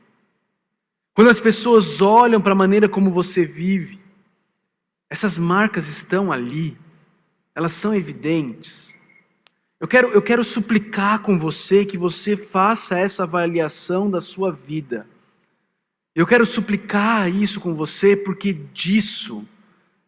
Quando 1.14 1.30
as 1.30 1.39
pessoas 1.39 2.01
olham 2.01 2.41
para 2.41 2.53
a 2.53 2.57
maneira 2.57 2.89
como 2.89 3.12
você 3.12 3.45
vive, 3.45 4.01
essas 5.09 5.39
marcas 5.39 5.86
estão 5.89 6.32
ali, 6.32 6.76
elas 7.55 7.72
são 7.72 7.95
evidentes. 7.95 8.97
Eu 9.78 9.86
quero, 9.86 10.09
eu 10.09 10.20
quero 10.20 10.43
suplicar 10.43 11.22
com 11.22 11.39
você 11.39 11.84
que 11.84 11.97
você 11.97 12.36
faça 12.36 12.99
essa 12.99 13.22
avaliação 13.22 14.11
da 14.11 14.20
sua 14.20 14.51
vida. 14.51 15.07
Eu 16.16 16.26
quero 16.26 16.45
suplicar 16.45 17.32
isso 17.32 17.61
com 17.61 17.76
você 17.76 18.16
porque 18.16 18.53
disso 18.53 19.47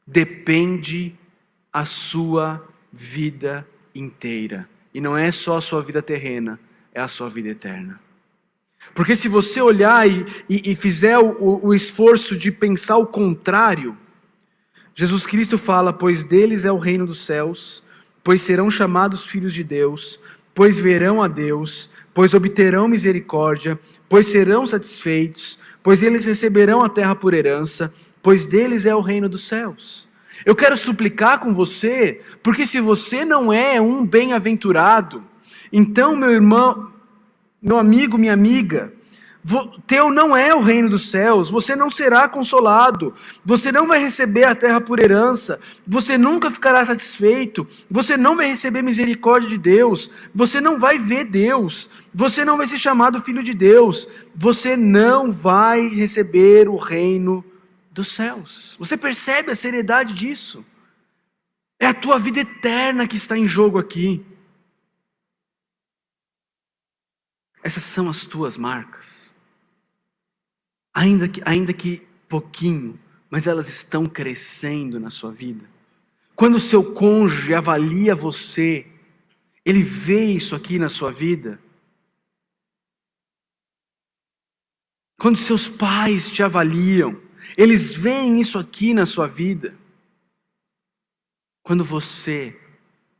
depende 0.05 1.15
a 1.73 1.85
sua 1.85 2.67
vida 2.93 3.67
inteira. 3.95 4.69
E 4.93 5.01
não 5.01 5.17
é 5.17 5.31
só 5.31 5.57
a 5.57 5.61
sua 5.61 5.83
vida 5.83 6.03
terrena, 6.03 6.59
é 6.93 7.01
a 7.01 7.09
sua 7.09 7.29
vida 7.29 7.49
eterna. 7.49 8.01
Porque 8.95 9.15
se 9.15 9.29
você 9.29 9.61
olhar 9.61 10.09
e, 10.09 10.27
e, 10.49 10.73
e 10.73 10.75
fizer 10.75 11.19
o, 11.19 11.61
o 11.63 11.75
esforço 11.75 12.37
de 12.37 12.51
pensar 12.51 12.97
o 12.97 13.07
contrário, 13.07 13.97
Jesus 14.95 15.27
Cristo 15.27 15.57
fala: 15.57 15.93
Pois 15.93 16.25
deles 16.25 16.65
é 16.65 16.73
o 16.73 16.79
reino 16.79 17.07
dos 17.07 17.21
céus, 17.25 17.83
pois 18.25 18.43
serão 18.43 18.71
chamados 18.71 19.25
filhos 19.25 19.55
de 19.55 19.63
Deus, 19.63 20.19
pois 20.55 20.79
verão 20.79 21.23
a 21.23 21.29
Deus, 21.29 21.95
pois 22.13 22.35
obterão 22.35 22.89
misericórdia, 22.89 23.79
pois 24.09 24.27
serão 24.27 24.67
satisfeitos, 24.67 25.59
pois 25.83 26.03
eles 26.03 26.25
receberão 26.25 26.83
a 26.83 26.89
terra 26.89 27.15
por 27.15 27.33
herança, 27.33 27.95
pois 28.21 28.45
deles 28.45 28.85
é 28.87 28.95
o 28.95 29.01
reino 29.01 29.29
dos 29.29 29.47
céus. 29.47 30.10
Eu 30.45 30.57
quero 30.57 30.77
suplicar 30.77 31.39
com 31.39 31.53
você, 31.53 32.21
porque 32.43 32.65
se 32.67 32.81
você 32.81 33.25
não 33.25 33.53
é 33.53 33.81
um 33.81 34.05
bem-aventurado, 34.07 35.23
então, 35.73 36.17
meu 36.17 36.31
irmão, 36.31 36.91
meu 37.63 37.79
amigo, 37.79 38.19
minha 38.19 38.33
amiga, 38.33 38.93
teu 39.87 40.11
não 40.11 40.37
é 40.37 40.55
o 40.55 40.61
reino 40.61 40.91
dos 40.91 41.11
céus, 41.11 41.51
você 41.51 41.75
não 41.75 41.91
será 41.91 42.29
consolado, 42.29 43.15
você 43.45 43.73
não 43.73 43.87
vai 43.87 43.99
receber 43.99 44.45
a 44.45 44.55
terra 44.55 44.81
por 44.81 45.03
herança, 45.03 45.61
você 45.87 46.19
nunca 46.19 46.51
ficará 46.51 46.85
satisfeito, 46.85 47.67
você 47.91 48.17
não 48.17 48.37
vai 48.37 48.47
receber 48.47 48.83
misericórdia 48.83 49.49
de 49.49 49.57
Deus, 49.57 50.11
você 50.35 50.61
não 50.61 50.79
vai 50.79 50.99
ver 50.99 51.25
Deus, 51.25 51.91
você 52.15 52.45
não 52.45 52.57
vai 52.57 52.67
ser 52.67 52.79
chamado 52.79 53.23
filho 53.23 53.43
de 53.43 53.55
Deus, 53.55 54.09
você 54.35 54.77
não 54.77 55.33
vai 55.33 55.89
receber 55.89 56.69
o 56.69 56.77
reino 56.77 57.45
dos 57.91 58.13
céus. 58.13 58.77
Você 58.79 58.97
percebe 58.97 59.51
a 59.51 59.55
seriedade 59.55 60.15
disso? 60.15 60.65
É 61.79 61.87
a 61.87 61.95
tua 61.95 62.19
vida 62.19 62.41
eterna 62.41 63.09
que 63.09 63.17
está 63.17 63.37
em 63.37 63.49
jogo 63.49 63.79
aqui. 63.79 64.25
Essas 67.63 67.83
são 67.83 68.09
as 68.09 68.25
tuas 68.25 68.57
marcas. 68.57 69.33
Ainda 70.95 71.29
que, 71.29 71.43
ainda 71.45 71.73
que 71.73 72.07
pouquinho, 72.29 72.99
mas 73.29 73.47
elas 73.47 73.69
estão 73.69 74.07
crescendo 74.07 74.99
na 74.99 75.11
sua 75.11 75.31
vida. 75.31 75.69
Quando 76.35 76.57
o 76.57 76.61
seu 76.61 76.95
cônjuge 76.95 77.55
avalia 77.55 78.15
você, 78.15 78.87
ele 79.65 79.83
vê 79.83 80.33
isso 80.33 80.55
aqui 80.55 80.79
na 80.79 80.89
sua 80.89 81.13
vida. 81.13 81.61
Quando 85.19 85.37
seus 85.37 85.69
pais 85.69 86.31
te 86.31 86.43
avaliam, 86.43 87.21
eles 87.57 87.93
veem 87.93 88.41
isso 88.41 88.59
aqui 88.59 88.95
na 88.95 89.07
sua 89.07 89.27
vida. 89.27 89.75
Quando 91.63 91.85
você, 91.85 92.59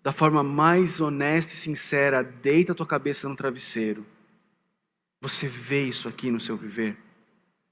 da 0.03 0.13
forma 0.13 0.43
mais 0.43 1.01
honesta 1.01 1.55
e 1.55 1.57
sincera, 1.57 2.23
deita 2.23 2.73
a 2.73 2.75
tua 2.75 2.87
cabeça 2.87 3.29
no 3.29 3.37
travesseiro, 3.37 4.07
você 5.21 5.47
vê 5.47 5.85
isso 5.85 6.09
aqui 6.09 6.31
no 6.31 6.41
seu 6.41 6.57
viver. 6.57 6.97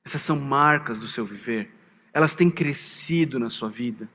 Essas 0.05 0.23
são 0.23 0.39
marcas 0.39 1.01
do 1.01 1.07
seu 1.07 1.25
viver. 1.25 1.71
Elas 2.13 2.35
têm 2.35 2.51
crescido 2.51 3.39
na 3.39 3.49
sua 3.49 3.69
vida. 3.69 4.09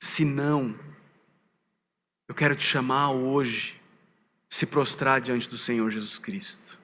Se 0.00 0.24
não, 0.24 0.78
eu 2.28 2.34
quero 2.34 2.56
te 2.56 2.64
chamar 2.64 3.10
hoje, 3.10 3.80
se 4.48 4.66
prostrar 4.66 5.20
diante 5.20 5.48
do 5.48 5.56
Senhor 5.56 5.90
Jesus 5.90 6.18
Cristo. 6.18 6.78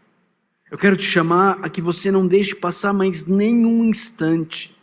Eu 0.70 0.76
quero 0.76 0.96
te 0.96 1.04
chamar 1.04 1.58
a 1.62 1.68
que 1.68 1.80
você 1.80 2.10
não 2.10 2.26
deixe 2.26 2.54
passar 2.54 2.92
mais 2.92 3.26
nenhum 3.26 3.84
instante. 3.84 4.76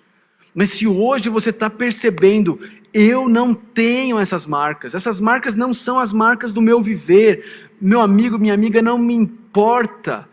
Mas 0.53 0.71
se 0.71 0.87
hoje 0.87 1.29
você 1.29 1.49
está 1.49 1.69
percebendo, 1.69 2.59
eu 2.93 3.27
não 3.27 3.53
tenho 3.53 4.17
essas 4.17 4.47
marcas, 4.47 4.95
essas 4.95 5.19
marcas 5.19 5.53
não 5.53 5.73
são 5.73 5.99
as 5.99 6.13
marcas 6.13 6.53
do 6.53 6.61
meu 6.61 6.81
viver, 6.81 7.69
meu 7.79 7.99
amigo, 7.99 8.39
minha 8.39 8.53
amiga, 8.53 8.81
não 8.81 8.97
me 8.97 9.13
importa 9.13 10.27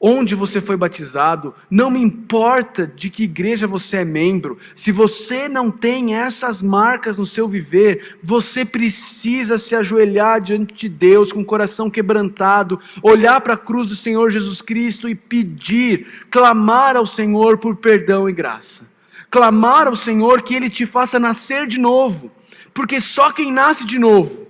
onde 0.00 0.34
você 0.34 0.60
foi 0.60 0.76
batizado, 0.76 1.54
não 1.68 1.90
me 1.90 2.00
importa 2.00 2.86
de 2.86 3.10
que 3.10 3.24
igreja 3.24 3.66
você 3.66 3.98
é 3.98 4.04
membro, 4.04 4.58
se 4.74 4.92
você 4.92 5.48
não 5.48 5.70
tem 5.70 6.14
essas 6.14 6.62
marcas 6.62 7.18
no 7.18 7.26
seu 7.26 7.48
viver, 7.48 8.18
você 8.22 8.64
precisa 8.64 9.58
se 9.58 9.74
ajoelhar 9.74 10.40
diante 10.40 10.74
de 10.74 10.88
Deus 10.88 11.32
com 11.32 11.40
o 11.40 11.44
coração 11.44 11.90
quebrantado, 11.90 12.80
olhar 13.02 13.40
para 13.40 13.54
a 13.54 13.58
cruz 13.58 13.88
do 13.88 13.96
Senhor 13.96 14.30
Jesus 14.30 14.62
Cristo 14.62 15.08
e 15.08 15.14
pedir, 15.14 16.06
clamar 16.30 16.96
ao 16.96 17.06
Senhor 17.06 17.58
por 17.58 17.76
perdão 17.76 18.28
e 18.28 18.32
graça. 18.32 18.96
Clamar 19.30 19.88
ao 19.88 19.96
Senhor 19.96 20.42
que 20.42 20.54
Ele 20.54 20.70
te 20.70 20.86
faça 20.86 21.18
nascer 21.18 21.66
de 21.66 21.78
novo, 21.78 22.30
porque 22.72 23.00
só 23.00 23.32
quem 23.32 23.52
nasce 23.52 23.84
de 23.84 23.98
novo 23.98 24.46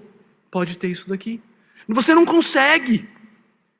pode 0.50 0.76
ter 0.76 0.88
isso 0.88 1.08
daqui. 1.08 1.40
Você 1.88 2.14
não 2.14 2.26
consegue. 2.26 3.08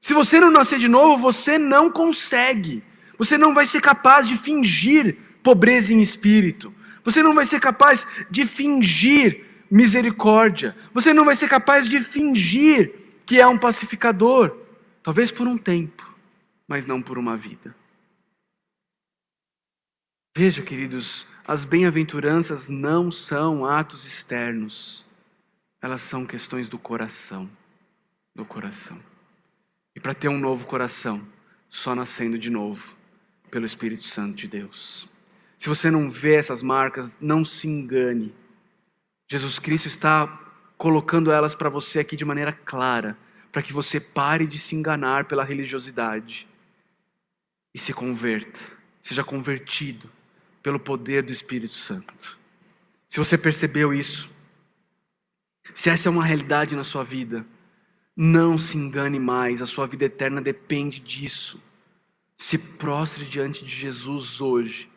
Se 0.00 0.14
você 0.14 0.40
não 0.40 0.50
nascer 0.50 0.78
de 0.78 0.88
novo, 0.88 1.20
você 1.20 1.58
não 1.58 1.90
consegue. 1.90 2.82
Você 3.18 3.36
não 3.36 3.52
vai 3.52 3.66
ser 3.66 3.80
capaz 3.80 4.28
de 4.28 4.36
fingir 4.36 5.16
pobreza 5.42 5.92
em 5.92 6.00
espírito. 6.00 6.72
Você 7.04 7.22
não 7.22 7.34
vai 7.34 7.44
ser 7.44 7.60
capaz 7.60 8.26
de 8.30 8.44
fingir 8.46 9.44
misericórdia. 9.70 10.76
Você 10.94 11.12
não 11.12 11.24
vai 11.24 11.34
ser 11.34 11.48
capaz 11.48 11.88
de 11.88 12.00
fingir 12.00 12.94
que 13.26 13.40
é 13.40 13.46
um 13.46 13.58
pacificador. 13.58 14.56
Talvez 15.02 15.30
por 15.30 15.46
um 15.46 15.56
tempo. 15.56 16.06
mas 16.68 16.84
não 16.84 17.00
por 17.00 17.16
uma 17.16 17.34
vida. 17.34 17.74
Veja, 20.36 20.62
queridos, 20.62 21.26
as 21.46 21.64
bem-aventuranças 21.64 22.68
não 22.68 23.10
são 23.10 23.64
atos 23.64 24.04
externos, 24.04 25.06
elas 25.80 26.02
são 26.02 26.26
questões 26.26 26.68
do 26.68 26.78
coração. 26.78 27.50
Do 28.36 28.44
coração. 28.44 29.00
E 29.98 30.00
para 30.00 30.14
ter 30.14 30.28
um 30.28 30.38
novo 30.38 30.64
coração, 30.64 31.20
só 31.68 31.92
nascendo 31.92 32.38
de 32.38 32.50
novo 32.50 32.96
pelo 33.50 33.66
Espírito 33.66 34.06
Santo 34.06 34.36
de 34.36 34.46
Deus. 34.46 35.10
Se 35.58 35.68
você 35.68 35.90
não 35.90 36.08
vê 36.08 36.36
essas 36.36 36.62
marcas, 36.62 37.18
não 37.20 37.44
se 37.44 37.66
engane. 37.66 38.32
Jesus 39.26 39.58
Cristo 39.58 39.86
está 39.88 40.28
colocando 40.76 41.32
elas 41.32 41.52
para 41.52 41.68
você 41.68 41.98
aqui 41.98 42.14
de 42.14 42.24
maneira 42.24 42.52
clara, 42.52 43.18
para 43.50 43.60
que 43.60 43.72
você 43.72 43.98
pare 43.98 44.46
de 44.46 44.56
se 44.56 44.76
enganar 44.76 45.24
pela 45.24 45.42
religiosidade 45.42 46.46
e 47.74 47.78
se 47.80 47.92
converta, 47.92 48.60
seja 49.02 49.24
convertido 49.24 50.08
pelo 50.62 50.78
poder 50.78 51.24
do 51.24 51.32
Espírito 51.32 51.74
Santo. 51.74 52.38
Se 53.08 53.18
você 53.18 53.36
percebeu 53.36 53.92
isso, 53.92 54.30
se 55.74 55.90
essa 55.90 56.08
é 56.08 56.12
uma 56.12 56.24
realidade 56.24 56.76
na 56.76 56.84
sua 56.84 57.02
vida, 57.02 57.44
não 58.20 58.58
se 58.58 58.76
engane 58.76 59.20
mais, 59.20 59.62
a 59.62 59.66
sua 59.66 59.86
vida 59.86 60.06
eterna 60.06 60.42
depende 60.42 60.98
disso. 60.98 61.62
Se 62.36 62.76
prostre 62.76 63.24
diante 63.24 63.64
de 63.64 63.72
Jesus 63.72 64.40
hoje. 64.40 64.90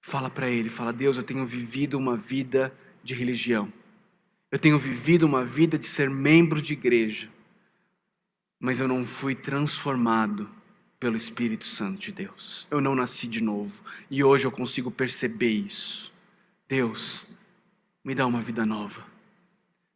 Fala 0.00 0.30
para 0.30 0.48
Ele, 0.48 0.68
fala, 0.68 0.92
Deus, 0.92 1.16
eu 1.16 1.24
tenho 1.24 1.44
vivido 1.44 1.98
uma 1.98 2.16
vida 2.16 2.72
de 3.02 3.14
religião. 3.14 3.72
Eu 4.48 4.60
tenho 4.60 4.78
vivido 4.78 5.26
uma 5.26 5.44
vida 5.44 5.76
de 5.76 5.88
ser 5.88 6.08
membro 6.08 6.62
de 6.62 6.74
igreja. 6.74 7.28
Mas 8.60 8.78
eu 8.78 8.86
não 8.86 9.04
fui 9.04 9.34
transformado 9.34 10.48
pelo 11.00 11.16
Espírito 11.16 11.64
Santo 11.64 11.98
de 11.98 12.12
Deus. 12.12 12.64
Eu 12.70 12.80
não 12.80 12.94
nasci 12.94 13.26
de 13.26 13.42
novo. 13.42 13.82
E 14.08 14.22
hoje 14.22 14.44
eu 14.44 14.52
consigo 14.52 14.88
perceber 14.88 15.50
isso. 15.50 16.12
Deus, 16.68 17.24
me 18.04 18.14
dá 18.14 18.24
uma 18.24 18.40
vida 18.40 18.64
nova. 18.64 19.11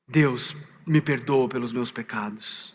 Deus, 0.08 0.54
me 0.86 1.00
perdoa 1.00 1.48
pelos 1.48 1.72
meus 1.72 1.90
pecados. 1.90 2.74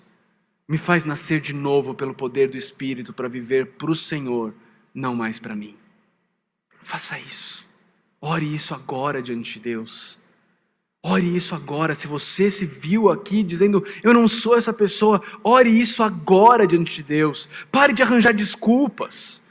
Me 0.68 0.78
faz 0.78 1.06
nascer 1.06 1.40
de 1.40 1.54
novo 1.54 1.94
pelo 1.94 2.14
poder 2.14 2.50
do 2.50 2.58
Espírito 2.58 3.14
para 3.14 3.30
viver 3.30 3.74
para 3.74 3.92
o 3.92 3.96
Senhor, 3.96 4.54
não 4.94 5.16
mais 5.16 5.40
para 5.40 5.56
mim. 5.56 5.76
Faça 6.82 7.18
isso. 7.18 7.66
Ore 8.20 8.54
isso 8.54 8.74
agora 8.74 9.22
diante 9.22 9.54
de 9.54 9.60
Deus. 9.62 10.20
Ore 11.02 11.36
isso 11.36 11.56
agora. 11.56 11.96
Se 11.96 12.06
você 12.06 12.52
se 12.52 12.66
viu 12.66 13.10
aqui 13.10 13.44
dizendo, 13.44 13.84
eu 14.04 14.14
não 14.14 14.28
sou 14.28 14.56
essa 14.56 14.74
pessoa, 14.74 15.22
ore 15.44 15.70
isso 15.70 16.04
agora 16.04 16.68
diante 16.68 16.96
de 16.96 17.04
Deus. 17.04 17.48
Pare 17.72 17.94
de 17.94 18.04
arranjar 18.04 18.34
desculpas. 18.34 19.46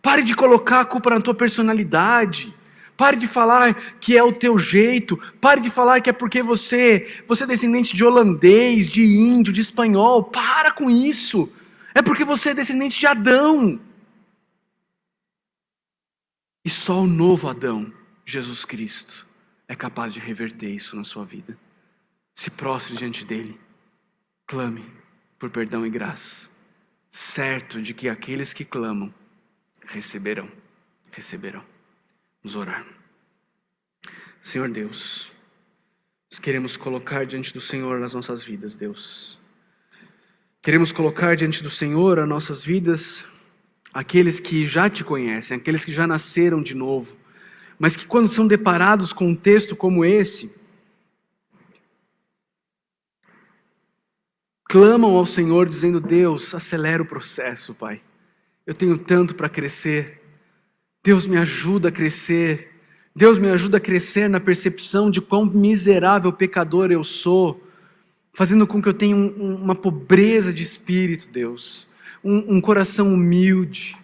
Pare 0.00 0.22
de 0.22 0.34
colocar 0.34 0.80
a 0.80 0.84
culpa 0.84 1.10
na 1.10 1.20
tua 1.20 1.34
personalidade. 1.34 2.54
Pare 2.96 3.16
de 3.16 3.26
falar 3.26 3.74
que 3.98 4.16
é 4.16 4.22
o 4.22 4.32
teu 4.32 4.56
jeito. 4.56 5.16
Pare 5.40 5.60
de 5.60 5.70
falar 5.70 6.00
que 6.00 6.10
é 6.10 6.12
porque 6.12 6.42
você, 6.42 7.22
você 7.26 7.44
é 7.44 7.46
descendente 7.46 7.96
de 7.96 8.04
holandês, 8.04 8.88
de 8.88 9.02
índio, 9.04 9.52
de 9.52 9.60
espanhol. 9.60 10.22
Para 10.24 10.70
com 10.70 10.88
isso. 10.88 11.52
É 11.94 12.02
porque 12.02 12.24
você 12.24 12.50
é 12.50 12.54
descendente 12.54 12.98
de 12.98 13.06
Adão. 13.06 13.80
E 16.64 16.70
só 16.70 17.02
o 17.02 17.06
novo 17.06 17.48
Adão, 17.48 17.92
Jesus 18.24 18.64
Cristo, 18.64 19.26
é 19.68 19.74
capaz 19.74 20.14
de 20.14 20.20
reverter 20.20 20.70
isso 20.70 20.96
na 20.96 21.04
sua 21.04 21.24
vida. 21.24 21.58
Se 22.32 22.50
prostre 22.50 22.96
diante 22.96 23.24
dele, 23.24 23.60
clame 24.46 24.84
por 25.38 25.50
perdão 25.50 25.84
e 25.84 25.90
graça, 25.90 26.48
certo 27.10 27.82
de 27.82 27.92
que 27.92 28.08
aqueles 28.08 28.52
que 28.52 28.64
clamam 28.64 29.12
receberão, 29.84 30.48
receberão. 31.12 31.73
Vamos 32.44 32.54
orar. 32.54 32.86
Senhor 34.40 34.68
Deus, 34.68 35.32
nós 36.30 36.38
queremos 36.38 36.76
colocar 36.76 37.26
diante 37.26 37.52
do 37.52 37.60
Senhor 37.60 38.00
as 38.02 38.12
nossas 38.14 38.44
vidas, 38.44 38.76
Deus. 38.76 39.38
Queremos 40.62 40.92
colocar 40.92 41.34
diante 41.34 41.62
do 41.62 41.70
Senhor 41.70 42.20
as 42.20 42.28
nossas 42.28 42.62
vidas 42.62 43.24
aqueles 43.92 44.38
que 44.38 44.66
já 44.66 44.88
te 44.90 45.02
conhecem, 45.02 45.56
aqueles 45.56 45.84
que 45.84 45.92
já 45.92 46.06
nasceram 46.06 46.62
de 46.62 46.74
novo 46.74 47.16
mas 47.78 47.96
que 47.96 48.06
quando 48.06 48.28
são 48.28 48.46
deparados 48.46 49.12
com 49.12 49.28
um 49.28 49.34
texto 49.34 49.74
como 49.74 50.04
esse, 50.04 50.60
clamam 54.64 55.16
ao 55.16 55.26
Senhor 55.26 55.68
dizendo: 55.68 56.00
Deus, 56.00 56.54
acelera 56.54 57.02
o 57.02 57.06
processo, 57.06 57.74
Pai. 57.74 58.02
Eu 58.66 58.74
tenho 58.74 58.98
tanto 58.98 59.34
para 59.34 59.48
crescer. 59.48 60.22
Deus 61.04 61.26
me 61.26 61.36
ajuda 61.36 61.90
a 61.90 61.92
crescer. 61.92 62.72
Deus 63.14 63.38
me 63.38 63.48
ajuda 63.48 63.76
a 63.76 63.80
crescer 63.80 64.28
na 64.28 64.40
percepção 64.40 65.08
de 65.08 65.20
quão 65.20 65.44
miserável 65.44 66.32
pecador 66.32 66.90
eu 66.90 67.04
sou, 67.04 67.62
fazendo 68.32 68.66
com 68.66 68.82
que 68.82 68.88
eu 68.88 68.94
tenha 68.94 69.14
um, 69.14 69.54
uma 69.54 69.76
pobreza 69.76 70.52
de 70.52 70.64
espírito, 70.64 71.28
Deus, 71.30 71.86
um, 72.24 72.56
um 72.56 72.60
coração 72.60 73.14
humilde 73.14 73.96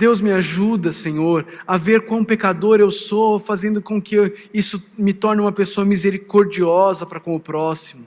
Deus 0.00 0.18
me 0.18 0.32
ajuda, 0.32 0.92
Senhor, 0.92 1.46
a 1.66 1.76
ver 1.76 2.06
quão 2.06 2.24
pecador 2.24 2.80
eu 2.80 2.90
sou, 2.90 3.38
fazendo 3.38 3.82
com 3.82 4.00
que 4.00 4.32
isso 4.54 4.82
me 4.96 5.12
torne 5.12 5.42
uma 5.42 5.52
pessoa 5.52 5.84
misericordiosa 5.84 7.04
para 7.04 7.20
com 7.20 7.36
o 7.36 7.40
próximo. 7.40 8.06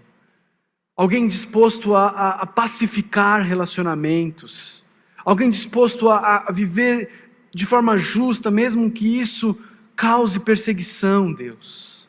Alguém 0.98 1.28
disposto 1.28 1.96
a, 1.96 2.08
a, 2.08 2.30
a 2.42 2.46
pacificar 2.48 3.44
relacionamentos. 3.44 4.84
Alguém 5.24 5.52
disposto 5.52 6.10
a, 6.10 6.46
a 6.48 6.52
viver 6.52 7.23
de 7.54 7.66
forma 7.66 7.98
justa, 7.98 8.50
mesmo 8.50 8.90
que 8.90 9.20
isso 9.20 9.60
cause 9.96 10.40
perseguição, 10.40 11.32
Deus. 11.32 12.08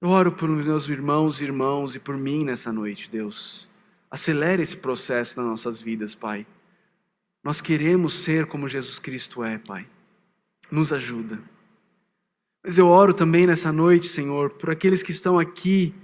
Eu 0.00 0.08
oro 0.10 0.32
por 0.32 0.48
meus 0.48 0.88
irmãos 0.88 1.40
e 1.40 1.44
irmãos 1.44 1.94
e 1.94 1.98
por 1.98 2.16
mim 2.16 2.44
nessa 2.44 2.72
noite, 2.72 3.10
Deus. 3.10 3.68
Acelere 4.10 4.62
esse 4.62 4.76
processo 4.76 5.40
nas 5.40 5.48
nossas 5.48 5.80
vidas, 5.80 6.14
Pai. 6.14 6.46
Nós 7.42 7.60
queremos 7.60 8.14
ser 8.14 8.46
como 8.46 8.68
Jesus 8.68 8.98
Cristo 8.98 9.44
é, 9.44 9.58
Pai. 9.58 9.86
Nos 10.70 10.92
ajuda. 10.92 11.38
Mas 12.64 12.78
eu 12.78 12.88
oro 12.88 13.14
também 13.14 13.46
nessa 13.46 13.72
noite, 13.72 14.08
Senhor, 14.08 14.50
por 14.50 14.70
aqueles 14.70 15.02
que 15.02 15.12
estão 15.12 15.38
aqui 15.38 15.94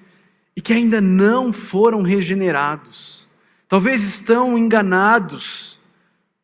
e 0.57 0.61
que 0.61 0.73
ainda 0.73 1.01
não 1.01 1.53
foram 1.53 2.03
regenerados. 2.03 3.29
Talvez 3.69 4.03
estão 4.03 4.57
enganados 4.57 5.74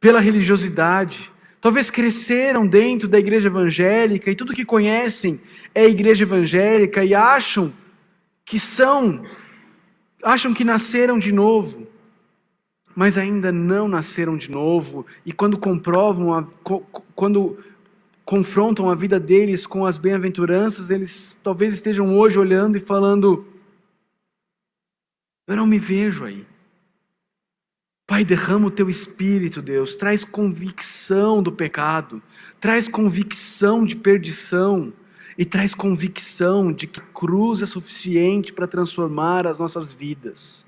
pela 0.01 0.19
religiosidade. 0.19 1.31
Talvez 1.61 1.91
cresceram 1.91 2.67
dentro 2.67 3.07
da 3.07 3.19
igreja 3.19 3.49
evangélica 3.49 4.31
e 4.31 4.35
tudo 4.35 4.55
que 4.55 4.65
conhecem 4.65 5.41
é 5.75 5.87
igreja 5.87 6.25
evangélica 6.25 7.05
e 7.05 7.15
acham 7.15 7.73
que 8.45 8.59
são, 8.59 9.23
acham 10.23 10.53
que 10.53 10.65
nasceram 10.65 11.19
de 11.19 11.31
novo 11.31 11.87
mas 12.95 13.17
ainda 13.17 13.53
não 13.53 13.89
nasceram 13.89 14.37
de 14.37 14.51
novo, 14.51 15.07
e 15.25 15.33
quando 15.33 15.57
comprovam, 15.57 16.35
a, 16.35 16.47
quando 17.15 17.59
confrontam 18.25 18.91
a 18.91 18.95
vida 18.95 19.19
deles 19.19 19.67
com 19.67 19.87
as 19.87 19.97
bem-aventuranças, 19.97 20.91
eles 20.91 21.41
talvez 21.43 21.75
estejam 21.75 22.17
hoje 22.17 22.39
olhando 22.39 22.77
e 22.77 22.81
falando: 22.81 23.47
Eu 25.47 25.57
não 25.57 25.67
me 25.67 25.79
vejo 25.79 26.25
aí. 26.25 26.47
Pai, 28.11 28.25
derrama 28.25 28.67
o 28.67 28.71
teu 28.73 28.91
espírito, 28.91 29.63
Deus, 29.63 29.95
traz 29.95 30.25
convicção 30.25 31.41
do 31.41 31.53
pecado, 31.53 32.21
traz 32.59 32.89
convicção 32.89 33.85
de 33.85 33.95
perdição 33.95 34.93
e 35.39 35.45
traz 35.45 35.77
convicção 35.77 36.73
de 36.73 36.89
que 36.89 37.01
cruz 37.01 37.63
é 37.63 37.67
suficiente 37.67 38.53
para 38.53 38.67
transformar 38.67 39.47
as 39.47 39.61
nossas 39.61 39.93
vidas. 39.93 40.67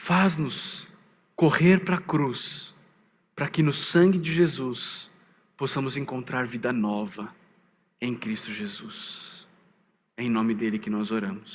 Faz-nos 0.00 0.88
correr 1.36 1.84
para 1.84 1.96
a 1.96 2.00
cruz, 2.00 2.74
para 3.36 3.46
que 3.46 3.62
no 3.62 3.74
sangue 3.74 4.16
de 4.16 4.32
Jesus 4.32 5.10
possamos 5.58 5.94
encontrar 5.94 6.46
vida 6.46 6.72
nova 6.72 7.28
em 8.00 8.16
Cristo 8.16 8.50
Jesus. 8.50 9.46
É 10.16 10.22
em 10.22 10.30
nome 10.30 10.54
dele 10.54 10.78
que 10.78 10.88
nós 10.88 11.10
oramos. 11.10 11.52